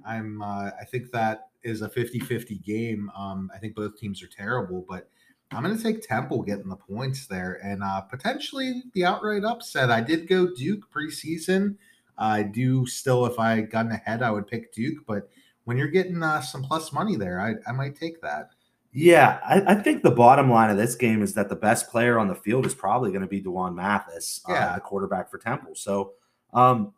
I'm. 0.06 0.42
Uh, 0.42 0.70
I 0.80 0.84
think 0.84 1.10
that 1.12 1.49
is 1.62 1.82
a 1.82 1.88
50-50 1.88 2.62
game. 2.64 3.10
Um, 3.16 3.50
I 3.54 3.58
think 3.58 3.74
both 3.74 3.96
teams 3.98 4.22
are 4.22 4.28
terrible, 4.28 4.84
but 4.88 5.08
I'm 5.52 5.62
going 5.62 5.76
to 5.76 5.82
take 5.82 6.06
Temple 6.06 6.42
getting 6.42 6.68
the 6.68 6.76
points 6.76 7.26
there 7.26 7.60
and 7.64 7.82
uh, 7.82 8.02
potentially 8.02 8.84
the 8.94 9.04
outright 9.04 9.44
upset. 9.44 9.90
I 9.90 10.00
did 10.00 10.28
go 10.28 10.48
Duke 10.54 10.90
preseason. 10.92 11.76
I 12.16 12.42
do 12.42 12.86
still, 12.86 13.26
if 13.26 13.38
I 13.38 13.56
had 13.56 13.70
gotten 13.70 13.92
ahead, 13.92 14.22
I 14.22 14.30
would 14.30 14.46
pick 14.46 14.72
Duke. 14.72 15.04
But 15.06 15.28
when 15.64 15.76
you're 15.76 15.88
getting 15.88 16.22
uh, 16.22 16.40
some 16.40 16.62
plus 16.62 16.92
money 16.92 17.16
there, 17.16 17.40
I, 17.40 17.54
I 17.68 17.72
might 17.72 17.96
take 17.96 18.20
that. 18.22 18.50
Yeah, 18.92 19.38
I, 19.44 19.72
I, 19.72 19.74
think 19.76 20.02
the 20.02 20.10
bottom 20.10 20.50
line 20.50 20.68
of 20.68 20.76
this 20.76 20.96
game 20.96 21.22
is 21.22 21.34
that 21.34 21.48
the 21.48 21.54
best 21.54 21.90
player 21.90 22.18
on 22.18 22.26
the 22.26 22.34
field 22.34 22.66
is 22.66 22.74
probably 22.74 23.10
going 23.10 23.22
to 23.22 23.28
be 23.28 23.40
D'Wan 23.40 23.76
Mathis, 23.76 24.40
uh, 24.48 24.52
yeah. 24.52 24.70
uh, 24.70 24.74
the 24.74 24.80
quarterback 24.80 25.30
for 25.30 25.38
Temple. 25.38 25.76
So, 25.76 26.14
um, 26.52 26.92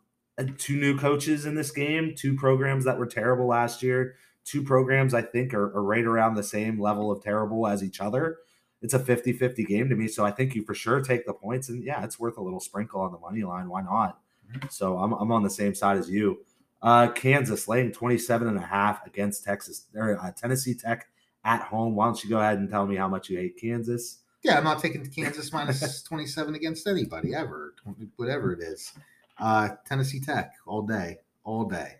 two 0.57 0.75
new 0.75 0.97
coaches 0.97 1.45
in 1.45 1.53
this 1.53 1.69
game, 1.69 2.15
two 2.17 2.35
programs 2.35 2.85
that 2.85 2.97
were 2.97 3.05
terrible 3.05 3.45
last 3.45 3.83
year, 3.83 4.15
two 4.45 4.63
programs 4.63 5.13
I 5.13 5.21
think 5.21 5.53
are, 5.53 5.75
are 5.75 5.83
right 5.83 6.05
around 6.05 6.35
the 6.35 6.43
same 6.43 6.79
level 6.79 7.11
of 7.11 7.23
terrible 7.23 7.67
as 7.67 7.83
each 7.83 8.01
other. 8.01 8.37
It's 8.81 8.93
a 8.93 8.99
50 8.99 9.33
50 9.33 9.63
game 9.63 9.89
to 9.89 9.95
me. 9.95 10.07
So 10.07 10.25
I 10.25 10.31
think 10.31 10.55
you 10.55 10.63
for 10.63 10.73
sure 10.73 11.01
take 11.01 11.25
the 11.25 11.33
points. 11.33 11.69
And 11.69 11.83
yeah, 11.83 12.03
it's 12.03 12.19
worth 12.19 12.37
a 12.37 12.41
little 12.41 12.59
sprinkle 12.59 13.01
on 13.01 13.11
the 13.11 13.19
money 13.19 13.43
line. 13.43 13.69
Why 13.69 13.81
not? 13.81 14.19
Mm-hmm. 14.51 14.67
So 14.69 14.97
I'm, 14.97 15.13
I'm 15.13 15.31
on 15.31 15.43
the 15.43 15.49
same 15.49 15.73
side 15.73 15.97
as 15.97 16.09
you. 16.09 16.39
Uh, 16.81 17.07
Kansas 17.07 17.67
laying 17.69 17.93
27 17.93 18.45
and 18.45 18.57
a 18.57 18.61
half 18.61 19.05
against 19.07 19.45
Texas 19.45 19.85
or 19.95 20.19
uh, 20.19 20.31
Tennessee 20.31 20.73
Tech 20.73 21.07
at 21.45 21.61
home. 21.61 21.95
Why 21.95 22.05
don't 22.05 22.21
you 22.21 22.29
go 22.29 22.39
ahead 22.39 22.57
and 22.57 22.69
tell 22.69 22.85
me 22.85 22.97
how 22.97 23.07
much 23.07 23.29
you 23.29 23.37
hate 23.37 23.57
Kansas? 23.57 24.19
Yeah, 24.43 24.57
I'm 24.57 24.65
not 24.65 24.81
taking 24.81 25.05
Kansas 25.05 25.53
minus 25.53 26.03
27 26.09 26.55
against 26.55 26.85
anybody 26.85 27.33
ever, 27.33 27.75
whatever 28.17 28.51
it 28.51 28.59
is. 28.59 28.91
Uh, 29.39 29.69
Tennessee 29.87 30.19
Tech 30.19 30.53
all 30.67 30.81
day, 30.81 31.19
all 31.45 31.63
day. 31.63 31.95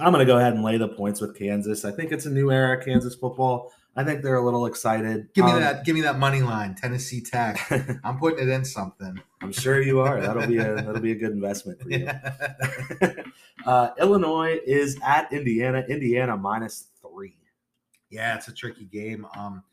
I'm 0.00 0.12
going 0.12 0.26
to 0.26 0.32
go 0.32 0.38
ahead 0.38 0.54
and 0.54 0.62
lay 0.62 0.78
the 0.78 0.88
points 0.88 1.20
with 1.20 1.36
Kansas. 1.36 1.84
I 1.84 1.90
think 1.90 2.12
it's 2.12 2.26
a 2.26 2.30
new 2.30 2.50
era 2.50 2.82
Kansas 2.82 3.14
football. 3.14 3.72
I 3.96 4.04
think 4.04 4.22
they're 4.22 4.36
a 4.36 4.44
little 4.44 4.66
excited. 4.66 5.28
Give 5.34 5.44
me 5.44 5.50
um, 5.50 5.60
that. 5.60 5.84
Give 5.84 5.94
me 5.94 6.02
that 6.02 6.18
money 6.18 6.42
line, 6.42 6.74
Tennessee 6.74 7.20
Tech. 7.20 7.60
I'm 8.04 8.18
putting 8.18 8.48
it 8.48 8.52
in 8.52 8.64
something. 8.64 9.20
I'm 9.42 9.52
sure 9.52 9.82
you 9.82 10.00
are. 10.00 10.20
That'll 10.20 10.46
be 10.46 10.58
a 10.58 10.74
that'll 10.76 11.00
be 11.00 11.12
a 11.12 11.16
good 11.16 11.32
investment 11.32 11.82
for 11.82 11.90
you. 11.90 12.08
uh, 13.66 13.90
Illinois 13.98 14.58
is 14.64 14.96
at 15.04 15.32
Indiana. 15.32 15.84
Indiana 15.88 16.36
minus 16.36 16.88
three. 17.02 17.36
Yeah, 18.10 18.36
it's 18.36 18.48
a 18.48 18.54
tricky 18.54 18.84
game. 18.84 19.26
Um, 19.36 19.64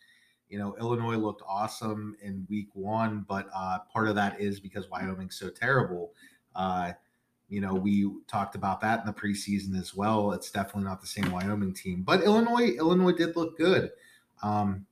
you 0.49 0.57
know, 0.57 0.75
Illinois 0.79 1.17
looked 1.17 1.43
awesome 1.47 2.15
in 2.21 2.47
week 2.49 2.69
one, 2.73 3.25
but 3.27 3.47
uh, 3.55 3.79
part 3.93 4.07
of 4.07 4.15
that 4.15 4.39
is 4.39 4.59
because 4.59 4.89
Wyoming's 4.89 5.37
so 5.37 5.49
terrible. 5.49 6.13
Uh, 6.55 6.93
you 7.49 7.61
know, 7.61 7.73
we 7.73 8.11
talked 8.27 8.55
about 8.55 8.81
that 8.81 8.99
in 8.99 9.05
the 9.05 9.13
preseason 9.13 9.79
as 9.79 9.95
well. 9.95 10.33
It's 10.33 10.51
definitely 10.51 10.83
not 10.83 11.01
the 11.01 11.07
same 11.07 11.31
Wyoming 11.31 11.73
team, 11.73 12.03
but 12.03 12.23
Illinois, 12.23 12.71
Illinois 12.77 13.13
did 13.13 13.35
look 13.35 13.57
good. 13.57 13.91
Um, 14.43 14.85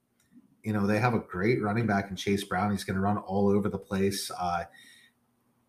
you 0.64 0.74
know, 0.74 0.88
they 0.88 1.00
have 1.00 1.14
a 1.14 1.20
great 1.20 1.62
running 1.62 1.86
back 1.86 2.10
in 2.10 2.16
Chase 2.16 2.44
Brown. 2.44 2.72
He's 2.72 2.84
going 2.84 2.96
to 2.96 3.02
run 3.02 3.18
all 3.18 3.50
over 3.50 3.70
the 3.70 3.78
place. 3.78 4.32
Uh, 4.40 4.64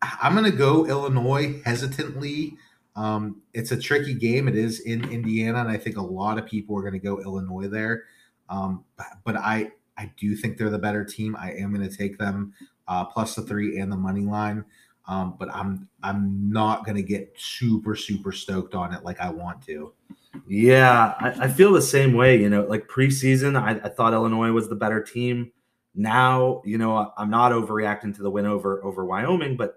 I'm 0.01 0.33
going 0.33 0.49
to 0.49 0.57
go 0.57 0.85
Illinois 0.85 1.61
hesitantly. 1.65 2.55
Um, 2.95 3.41
it's 3.53 3.71
a 3.71 3.77
tricky 3.77 4.15
game. 4.15 4.47
It 4.47 4.55
is 4.55 4.79
in 4.79 5.09
Indiana, 5.11 5.59
and 5.59 5.69
I 5.69 5.77
think 5.77 5.97
a 5.97 6.01
lot 6.01 6.39
of 6.39 6.47
people 6.47 6.77
are 6.77 6.81
going 6.81 6.93
to 6.93 6.99
go 6.99 7.19
Illinois 7.21 7.67
there. 7.67 8.05
Um, 8.49 8.85
but 9.23 9.35
I, 9.35 9.71
I 9.97 10.11
do 10.17 10.35
think 10.35 10.57
they're 10.57 10.69
the 10.69 10.79
better 10.79 11.03
team. 11.03 11.35
I 11.35 11.51
am 11.51 11.73
going 11.73 11.87
to 11.87 11.95
take 11.95 12.17
them 12.17 12.53
uh, 12.87 13.05
plus 13.05 13.35
the 13.35 13.41
three 13.41 13.79
and 13.79 13.91
the 13.91 13.97
money 13.97 14.21
line. 14.21 14.65
Um, 15.07 15.35
but 15.39 15.49
I'm 15.53 15.87
I'm 16.03 16.51
not 16.51 16.85
gonna 16.85 17.01
get 17.01 17.33
super 17.37 17.95
super 17.95 18.31
stoked 18.31 18.75
on 18.75 18.93
it 18.93 19.03
like 19.03 19.21
I 19.21 19.29
want 19.29 19.61
to. 19.63 19.93
Yeah, 20.47 21.15
I, 21.19 21.45
I 21.45 21.47
feel 21.47 21.71
the 21.71 21.81
same 21.81 22.13
way. 22.13 22.39
You 22.39 22.49
know, 22.49 22.63
like 22.63 22.87
preseason, 22.87 23.59
I, 23.59 23.79
I, 23.83 23.89
thought 23.89 24.13
Illinois 24.13 24.51
was 24.51 24.69
the 24.69 24.75
better 24.75 25.01
team. 25.01 25.51
Now, 25.95 26.61
you 26.65 26.77
know, 26.77 27.11
I'm 27.17 27.29
not 27.29 27.53
overreacting 27.53 28.15
to 28.17 28.21
the 28.21 28.29
win 28.29 28.45
over 28.45 28.83
over 28.83 29.05
Wyoming, 29.05 29.55
but 29.55 29.75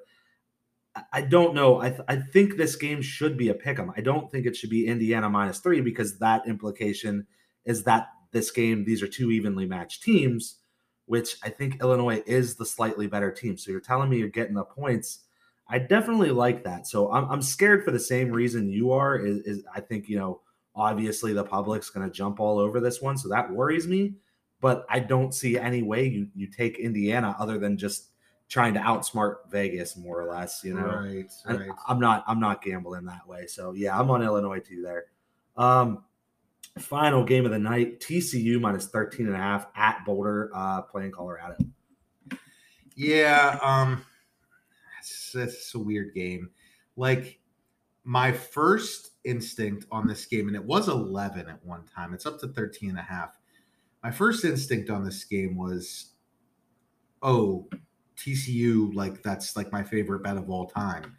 I 1.13 1.23
don't 1.23 1.55
know. 1.55 1.81
I, 1.81 1.91
th- 1.91 2.03
I 2.09 2.17
think 2.17 2.57
this 2.57 2.77
game 2.77 3.01
should 3.01 3.37
be 3.37 3.49
a 3.49 3.55
pick 3.55 3.79
'em. 3.79 3.93
I 3.97 4.01
don't 4.01 4.31
think 4.31 4.47
it 4.47 4.57
should 4.57 4.71
be 4.71 4.87
Indiana 4.87 5.31
minus 5.31 5.61
three 5.61 5.81
because 5.81 6.19
that 6.19 6.47
implication 6.47 7.27
is 7.65 7.85
that 7.85 8.09
this 8.33 8.51
game, 8.51 8.85
these 8.85 9.03
are 9.03 9.09
two 9.09 9.31
evenly 9.31 9.67
matched 9.67 10.03
teams 10.03 10.60
which 11.11 11.39
I 11.43 11.49
think 11.49 11.81
Illinois 11.81 12.23
is 12.25 12.55
the 12.55 12.65
slightly 12.65 13.09
better 13.09 13.33
team. 13.33 13.57
So 13.57 13.73
you're 13.73 13.81
telling 13.81 14.09
me 14.09 14.19
you're 14.19 14.29
getting 14.29 14.55
the 14.55 14.63
points. 14.63 15.23
I 15.69 15.81
definitely 15.81 16.31
like 16.31 16.63
that. 16.63 16.87
So 16.87 17.11
I'm, 17.11 17.29
I'm 17.29 17.43
scared 17.43 17.85
for 17.85 17.91
the 17.91 17.99
same 17.99 18.31
reason 18.31 18.71
you 18.71 18.93
are. 18.93 19.17
Is, 19.19 19.39
is 19.39 19.65
I 19.75 19.81
think 19.81 20.09
you 20.09 20.21
know 20.21 20.41
obviously 20.77 21.33
the 21.33 21.43
public's 21.43 21.91
going 21.91 22.09
to 22.09 22.15
jump 22.15 22.39
all 22.39 22.61
over 22.61 22.79
this 22.79 23.03
one, 23.03 23.19
so 23.19 23.29
that 23.29 23.51
worries 23.51 23.89
me. 23.89 24.15
But 24.61 24.87
I 24.89 25.01
don't 25.01 25.35
see 25.35 25.59
any 25.59 25.83
way 25.83 26.07
you 26.07 26.29
you 26.37 26.47
take 26.47 26.79
Indiana 26.79 27.35
other 27.41 27.59
than 27.59 27.77
just 27.77 28.11
trying 28.49 28.75
to 28.75 28.81
outsmart 28.81 29.51
Vegas 29.51 29.97
more 29.97 30.23
or 30.23 30.31
less. 30.31 30.63
You 30.63 30.75
know, 30.75 30.87
right? 30.87 31.29
right. 31.49 31.71
I'm 31.89 31.99
not 31.99 32.23
I'm 32.29 32.39
not 32.39 32.63
gambling 32.63 33.07
that 33.07 33.27
way. 33.27 33.49
So 33.49 33.73
yeah, 33.73 33.99
I'm 33.99 34.13
on 34.13 34.23
Illinois 34.23 34.61
too 34.61 34.81
there. 34.83 35.07
Um, 35.57 36.05
Final 36.81 37.25
game 37.25 37.45
of 37.45 37.51
the 37.51 37.59
night 37.59 38.01
TCU 38.01 38.61
minus 38.61 38.87
13 38.87 39.27
and 39.27 39.35
a 39.35 39.39
half 39.39 39.67
at 39.77 40.05
Boulder, 40.05 40.51
uh, 40.55 40.83
playing 40.83 41.13
Colorado. 41.13 41.57
Yeah, 42.97 43.59
um, 43.63 44.05
it's, 44.99 45.35
it's 45.35 45.75
a 45.75 45.79
weird 45.79 46.15
game. 46.15 46.51
Like, 46.97 47.39
my 48.05 48.33
first 48.33 49.13
instinct 49.25 49.87
on 49.91 50.07
this 50.07 50.25
game, 50.27 50.49
and 50.49 50.57
it 50.57 50.65
was 50.65 50.89
11 50.89 51.49
at 51.49 51.65
one 51.65 51.85
time, 51.85 52.15
it's 52.15 52.27
up 52.27 52.41
to 52.41 52.49
13 52.49 52.91
and 52.91 52.99
a 52.99 53.03
half. 53.03 53.39
My 54.03 54.11
first 54.11 54.45
instinct 54.45 54.91
on 54.91 55.05
this 55.05 55.25
game 55.25 55.57
was, 55.57 56.13
oh, 57.23 57.69
TCU, 58.17 58.95
like, 58.95 59.23
that's 59.23 59.57
like 59.57 59.71
my 59.73 59.83
favorite 59.83 60.23
bet 60.23 60.37
of 60.37 60.51
all 60.51 60.67
time. 60.67 61.17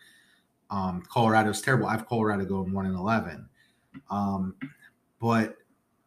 Um, 0.69 1.03
Colorado's 1.11 1.61
terrible. 1.61 1.87
I 1.87 1.91
have 1.91 2.07
Colorado 2.07 2.45
going 2.45 2.73
1 2.73 2.85
and 2.85 2.95
11. 2.95 3.47
Um, 4.09 4.55
but 5.21 5.55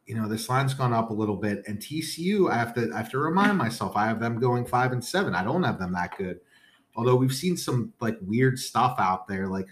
you 0.07 0.14
know 0.14 0.29
this 0.29 0.48
line's 0.50 0.74
gone 0.74 0.92
up 0.92 1.09
a 1.09 1.14
little 1.14 1.37
bit, 1.37 1.62
and 1.66 1.79
TCU 1.79 2.50
I 2.50 2.57
have 2.57 2.74
to 2.74 2.90
I 2.92 2.98
have 2.98 3.11
to 3.12 3.18
remind 3.18 3.57
myself 3.57 3.96
I 3.96 4.07
have 4.07 4.20
them 4.20 4.38
going 4.38 4.66
five 4.66 4.92
and 4.92 5.03
seven. 5.03 5.35
I 5.35 5.44
don't 5.44 5.62
have 5.62 5.79
them 5.79 5.92
that 5.92 6.18
good. 6.18 6.40
Although 6.96 7.16
we've 7.16 7.33
seen 7.33 7.57
some 7.57 7.92
like 8.00 8.18
weird 8.20 8.59
stuff 8.59 8.96
out 8.98 9.27
there, 9.27 9.46
like 9.46 9.68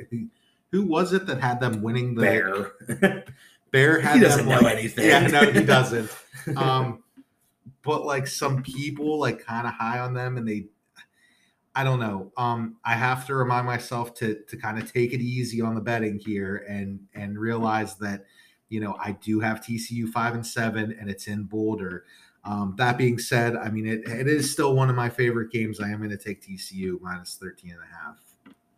who 0.70 0.84
was 0.84 1.12
it 1.12 1.26
that 1.26 1.40
had 1.40 1.60
them 1.60 1.82
winning 1.82 2.14
the 2.14 2.22
Bear? 2.22 3.24
Bear 3.70 4.00
had 4.00 4.16
he 4.16 4.20
doesn't 4.22 4.46
them 4.46 4.48
know 4.48 4.64
like, 4.64 4.78
anything. 4.78 5.06
Yeah, 5.06 5.26
no, 5.26 5.50
he 5.50 5.62
doesn't. 5.64 6.10
um, 6.56 7.02
but 7.82 8.06
like 8.06 8.26
some 8.26 8.62
people 8.62 9.18
like 9.18 9.44
kind 9.44 9.66
of 9.66 9.74
high 9.74 9.98
on 9.98 10.14
them, 10.14 10.38
and 10.38 10.48
they 10.48 10.68
I 11.74 11.84
don't 11.84 12.00
know. 12.00 12.32
Um, 12.36 12.76
I 12.84 12.94
have 12.94 13.26
to 13.26 13.34
remind 13.34 13.66
myself 13.66 14.14
to 14.14 14.42
to 14.48 14.56
kind 14.56 14.78
of 14.78 14.90
take 14.90 15.12
it 15.12 15.20
easy 15.20 15.60
on 15.60 15.74
the 15.74 15.80
betting 15.80 16.18
here 16.18 16.64
and 16.68 17.00
and 17.14 17.38
realize 17.38 17.96
that 17.98 18.24
you 18.68 18.80
know, 18.80 18.96
I 19.02 19.12
do 19.12 19.40
have 19.40 19.60
TCU 19.60 20.08
five 20.08 20.34
and 20.34 20.46
seven, 20.46 20.96
and 20.98 21.08
it's 21.08 21.26
in 21.26 21.44
Boulder. 21.44 22.04
Um, 22.44 22.74
that 22.78 22.96
being 22.96 23.18
said, 23.18 23.56
I 23.56 23.70
mean, 23.70 23.86
it, 23.86 24.08
it 24.08 24.26
is 24.26 24.50
still 24.50 24.74
one 24.74 24.88
of 24.88 24.96
my 24.96 25.08
favorite 25.08 25.50
games. 25.50 25.80
I 25.80 25.90
am 25.90 25.98
going 25.98 26.10
to 26.10 26.16
take 26.16 26.42
TCU 26.42 27.00
minus 27.00 27.36
13 27.36 27.72
and 27.72 27.80
a 27.80 28.04
half. 28.04 28.16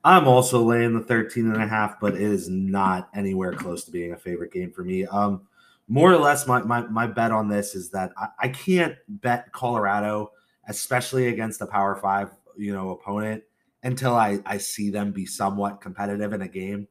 I'm 0.03 0.27
also 0.27 0.63
laying 0.63 0.95
the 0.95 1.05
13 1.05 1.53
and 1.53 1.63
a 1.63 1.69
half, 1.69 2.01
but 2.01 2.15
it 2.15 2.23
is 2.23 2.49
not 2.49 3.11
anywhere 3.15 3.53
close 3.53 3.85
to 3.85 3.91
being 3.91 4.13
a 4.13 4.17
favorite 4.17 4.53
game 4.53 4.73
for 4.73 4.83
me. 4.83 5.05
Um, 5.07 5.43
more 5.89 6.11
or 6.11 6.17
less, 6.17 6.47
my, 6.47 6.63
my, 6.63 6.83
my 6.83 7.07
bet 7.07 7.33
on 7.33 7.49
this 7.49 7.75
is 7.75 7.91
that 7.91 8.13
I, 8.17 8.29
I 8.39 8.49
can't 8.49 8.97
bet 9.09 9.53
Colorado, 9.53 10.33
especially 10.69 11.29
against 11.29 11.61
a 11.61 11.67
power 11.67 11.97
five, 11.97 12.31
you 12.57 12.73
know, 12.73 12.91
opponent 12.91 13.43
until 13.83 14.15
I, 14.15 14.39
I 14.47 14.59
see 14.59 14.91
them 14.91 15.13
be 15.13 15.27
somewhat 15.27 15.81
competitive 15.81 16.33
in 16.33 16.43
a 16.43 16.49
game. 16.49 16.89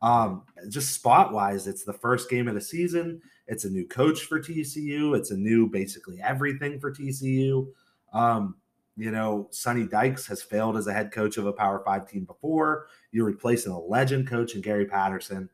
Um, 0.00 0.44
just 0.68 0.94
spot 0.94 1.32
wise, 1.32 1.66
it's 1.66 1.84
the 1.84 1.92
first 1.92 2.30
game 2.30 2.48
of 2.48 2.54
the 2.54 2.60
season. 2.60 3.20
It's 3.46 3.64
a 3.64 3.70
new 3.70 3.86
coach 3.86 4.22
for 4.24 4.40
TCU. 4.40 5.16
It's 5.16 5.30
a 5.30 5.36
new 5.36 5.68
basically 5.68 6.20
everything 6.22 6.78
for 6.78 6.92
TCU. 6.92 7.66
Um, 8.12 8.56
you 8.96 9.10
know, 9.10 9.48
Sonny 9.50 9.86
Dykes 9.86 10.26
has 10.26 10.42
failed 10.42 10.76
as 10.76 10.86
a 10.86 10.92
head 10.92 11.12
coach 11.12 11.36
of 11.36 11.46
a 11.46 11.52
Power 11.52 11.82
Five 11.84 12.08
team 12.08 12.24
before. 12.24 12.88
You're 13.12 13.26
replacing 13.26 13.72
a 13.72 13.78
legend 13.78 14.28
coach 14.28 14.54
in 14.54 14.60
Gary 14.60 14.86
Patterson. 14.86 15.48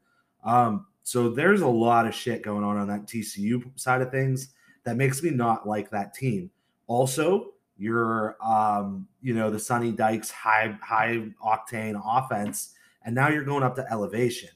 Um, 0.45 0.87
so 1.03 1.29
there's 1.29 1.61
a 1.61 1.69
lot 1.69 2.07
of 2.07 2.15
shit 2.15 2.43
going 2.43 2.65
on 2.65 2.77
on 2.79 2.89
that 2.89 3.07
TCU 3.07 3.63
side 3.79 4.01
of 4.01 4.11
things 4.11 4.55
that 4.85 4.97
makes 4.97 5.23
me 5.23 5.31
not 5.31 5.69
like 5.69 5.91
that 5.91 6.15
team. 6.15 6.51
Also, 6.87 7.53
you're, 7.77 8.37
um, 8.43 9.07
you 9.21 9.35
know, 9.35 9.51
the 9.51 9.59
Sonny 9.59 9.93
Dykes 9.93 10.31
high 10.31 10.77
high 10.83 11.29
octane 11.45 12.01
offense 12.05 12.74
and 13.05 13.15
now 13.15 13.29
you're 13.29 13.45
going 13.45 13.63
up 13.63 13.77
to 13.77 13.93
elevation. 13.93 14.51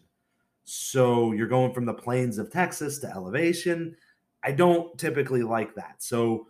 So 0.65 1.33
you're 1.33 1.49
going 1.49 1.73
from 1.73 1.87
the 1.87 1.95
plains 1.95 2.39
of 2.39 2.51
Texas 2.53 2.99
to 3.01 3.11
elevation. 3.11 3.97
I 4.43 4.53
don't 4.53 4.97
typically 4.99 5.43
like 5.43 5.75
that. 5.77 5.97
So 6.03 6.47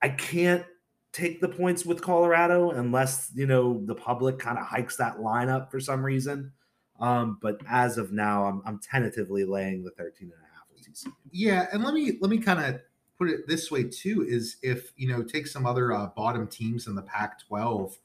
I 0.00 0.10
can't 0.10 0.64
take 1.12 1.40
the 1.40 1.48
points 1.48 1.84
with 1.84 2.00
Colorado 2.00 2.70
unless, 2.70 3.30
you 3.34 3.46
know, 3.46 3.82
the 3.84 3.94
public 3.94 4.38
kind 4.38 4.58
of 4.58 4.66
hikes 4.66 4.96
that 4.96 5.20
line 5.20 5.48
up 5.48 5.70
for 5.70 5.78
some 5.78 6.04
reason. 6.04 6.52
Um, 6.98 7.38
but 7.40 7.60
as 7.68 7.98
of 7.98 8.12
now, 8.12 8.44
I'm, 8.44 8.62
I'm 8.64 8.78
tentatively 8.78 9.44
laying 9.44 9.84
the 9.84 9.90
13 9.90 10.22
and 10.22 10.32
a 10.32 10.54
half 10.54 10.64
with. 10.70 11.12
Yeah, 11.30 11.66
and 11.72 11.82
let 11.82 11.94
me 11.94 12.18
let 12.20 12.30
me 12.30 12.38
kind 12.38 12.60
of 12.60 12.80
put 13.18 13.28
it 13.28 13.48
this 13.48 13.70
way 13.70 13.84
too: 13.84 14.24
is 14.28 14.56
if 14.62 14.92
you 14.96 15.08
know 15.08 15.22
take 15.22 15.46
some 15.46 15.66
other 15.66 15.92
uh, 15.92 16.06
bottom 16.14 16.46
teams 16.46 16.86
in 16.86 16.94
the 16.94 17.02
Pac-12, 17.02 17.96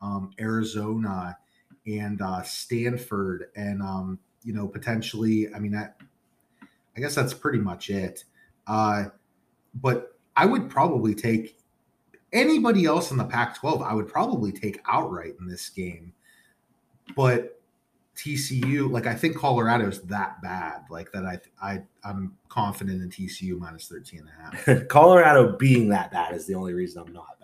um, 0.00 0.30
Arizona 0.40 1.36
and 1.96 2.20
uh, 2.20 2.42
Stanford, 2.42 3.46
and 3.56 3.82
um, 3.82 4.18
you 4.42 4.52
know 4.52 4.68
potentially, 4.68 5.52
I 5.54 5.58
mean, 5.58 5.74
I, 5.74 5.88
I 6.96 7.00
guess 7.00 7.14
that's 7.14 7.34
pretty 7.34 7.58
much 7.58 7.90
it. 7.90 8.24
Uh, 8.66 9.06
but 9.74 10.18
I 10.36 10.46
would 10.46 10.68
probably 10.68 11.14
take 11.14 11.58
anybody 12.32 12.84
else 12.84 13.10
in 13.10 13.16
the 13.16 13.24
Pac-12. 13.24 13.82
I 13.82 13.94
would 13.94 14.08
probably 14.08 14.52
take 14.52 14.80
outright 14.86 15.34
in 15.40 15.48
this 15.48 15.68
game, 15.70 16.12
but 17.16 17.60
TCU, 18.16 18.90
like 18.90 19.06
I 19.06 19.14
think 19.14 19.36
Colorado's 19.36 20.02
that 20.02 20.42
bad, 20.42 20.82
like 20.90 21.12
that. 21.12 21.24
I 21.24 21.38
I 21.62 21.82
I'm 22.04 22.36
confident 22.48 23.00
in 23.00 23.08
TCU 23.08 23.58
minus 23.58 23.86
13 23.86 24.20
and 24.20 24.28
a 24.28 24.72
half. 24.76 24.88
Colorado 24.88 25.56
being 25.56 25.88
that 25.90 26.10
bad 26.10 26.34
is 26.34 26.46
the 26.46 26.54
only 26.54 26.74
reason 26.74 27.04
I'm 27.06 27.12
not 27.12 27.37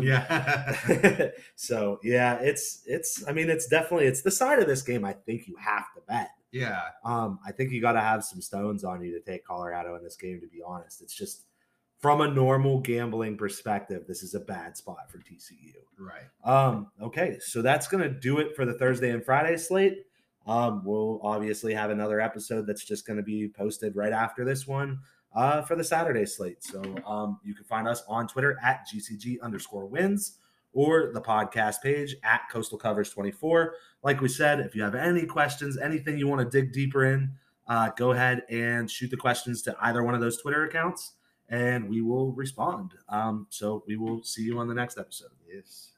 Yeah. 0.00 1.30
so 1.56 1.98
yeah, 2.02 2.38
it's 2.40 2.82
it's. 2.86 3.24
I 3.26 3.32
mean, 3.32 3.50
it's 3.50 3.66
definitely 3.66 4.06
it's 4.06 4.22
the 4.22 4.30
side 4.30 4.58
of 4.58 4.66
this 4.66 4.82
game. 4.82 5.04
I 5.04 5.12
think 5.12 5.46
you 5.46 5.56
have 5.56 5.92
to 5.94 6.00
bet. 6.06 6.30
yeah. 6.52 6.80
Um, 7.04 7.38
I 7.46 7.52
think 7.52 7.70
you 7.70 7.80
got 7.80 7.92
to 7.92 8.00
have 8.00 8.24
some 8.24 8.40
stones 8.40 8.84
on 8.84 9.02
you 9.02 9.12
to 9.12 9.20
take 9.20 9.44
Colorado 9.44 9.96
in 9.96 10.02
this 10.02 10.16
game. 10.16 10.40
To 10.40 10.46
be 10.46 10.62
honest, 10.66 11.02
it's 11.02 11.14
just 11.14 11.44
from 11.98 12.20
a 12.20 12.28
normal 12.28 12.80
gambling 12.80 13.36
perspective, 13.36 14.04
this 14.06 14.22
is 14.22 14.34
a 14.34 14.40
bad 14.40 14.76
spot 14.76 15.10
for 15.10 15.18
TCU. 15.18 15.74
Right. 15.98 16.28
Um, 16.44 16.88
okay, 17.02 17.38
so 17.40 17.60
that's 17.60 17.88
gonna 17.88 18.08
do 18.08 18.38
it 18.38 18.54
for 18.54 18.64
the 18.64 18.74
Thursday 18.74 19.10
and 19.10 19.24
Friday 19.24 19.56
slate. 19.56 20.04
Um, 20.46 20.82
we'll 20.84 21.20
obviously 21.22 21.74
have 21.74 21.90
another 21.90 22.20
episode 22.20 22.66
that's 22.66 22.84
just 22.84 23.06
gonna 23.06 23.22
be 23.22 23.48
posted 23.48 23.96
right 23.96 24.12
after 24.12 24.44
this 24.44 24.66
one 24.66 25.00
uh, 25.38 25.62
for 25.62 25.76
the 25.76 25.84
Saturday 25.84 26.26
slate. 26.26 26.64
So 26.64 26.82
um, 27.06 27.38
you 27.44 27.54
can 27.54 27.64
find 27.64 27.86
us 27.86 28.02
on 28.08 28.26
Twitter 28.26 28.58
at 28.60 28.88
GCG 28.92 29.40
underscore 29.40 29.86
wins 29.86 30.38
or 30.72 31.12
the 31.14 31.20
podcast 31.20 31.76
page 31.80 32.16
at 32.24 32.40
Coastal 32.50 32.76
Covers 32.76 33.10
24. 33.10 33.74
Like 34.02 34.20
we 34.20 34.28
said, 34.28 34.58
if 34.58 34.74
you 34.74 34.82
have 34.82 34.96
any 34.96 35.26
questions, 35.26 35.78
anything 35.78 36.18
you 36.18 36.26
want 36.26 36.40
to 36.40 36.60
dig 36.60 36.72
deeper 36.72 37.04
in, 37.04 37.34
uh, 37.68 37.90
go 37.96 38.10
ahead 38.10 38.42
and 38.50 38.90
shoot 38.90 39.12
the 39.12 39.16
questions 39.16 39.62
to 39.62 39.76
either 39.80 40.02
one 40.02 40.16
of 40.16 40.20
those 40.20 40.42
Twitter 40.42 40.64
accounts 40.64 41.12
and 41.48 41.88
we 41.88 42.02
will 42.02 42.32
respond. 42.32 42.94
Um, 43.08 43.46
so 43.48 43.84
we 43.86 43.96
will 43.96 44.24
see 44.24 44.42
you 44.42 44.58
on 44.58 44.66
the 44.66 44.74
next 44.74 44.98
episode. 44.98 45.30
Yes. 45.54 45.92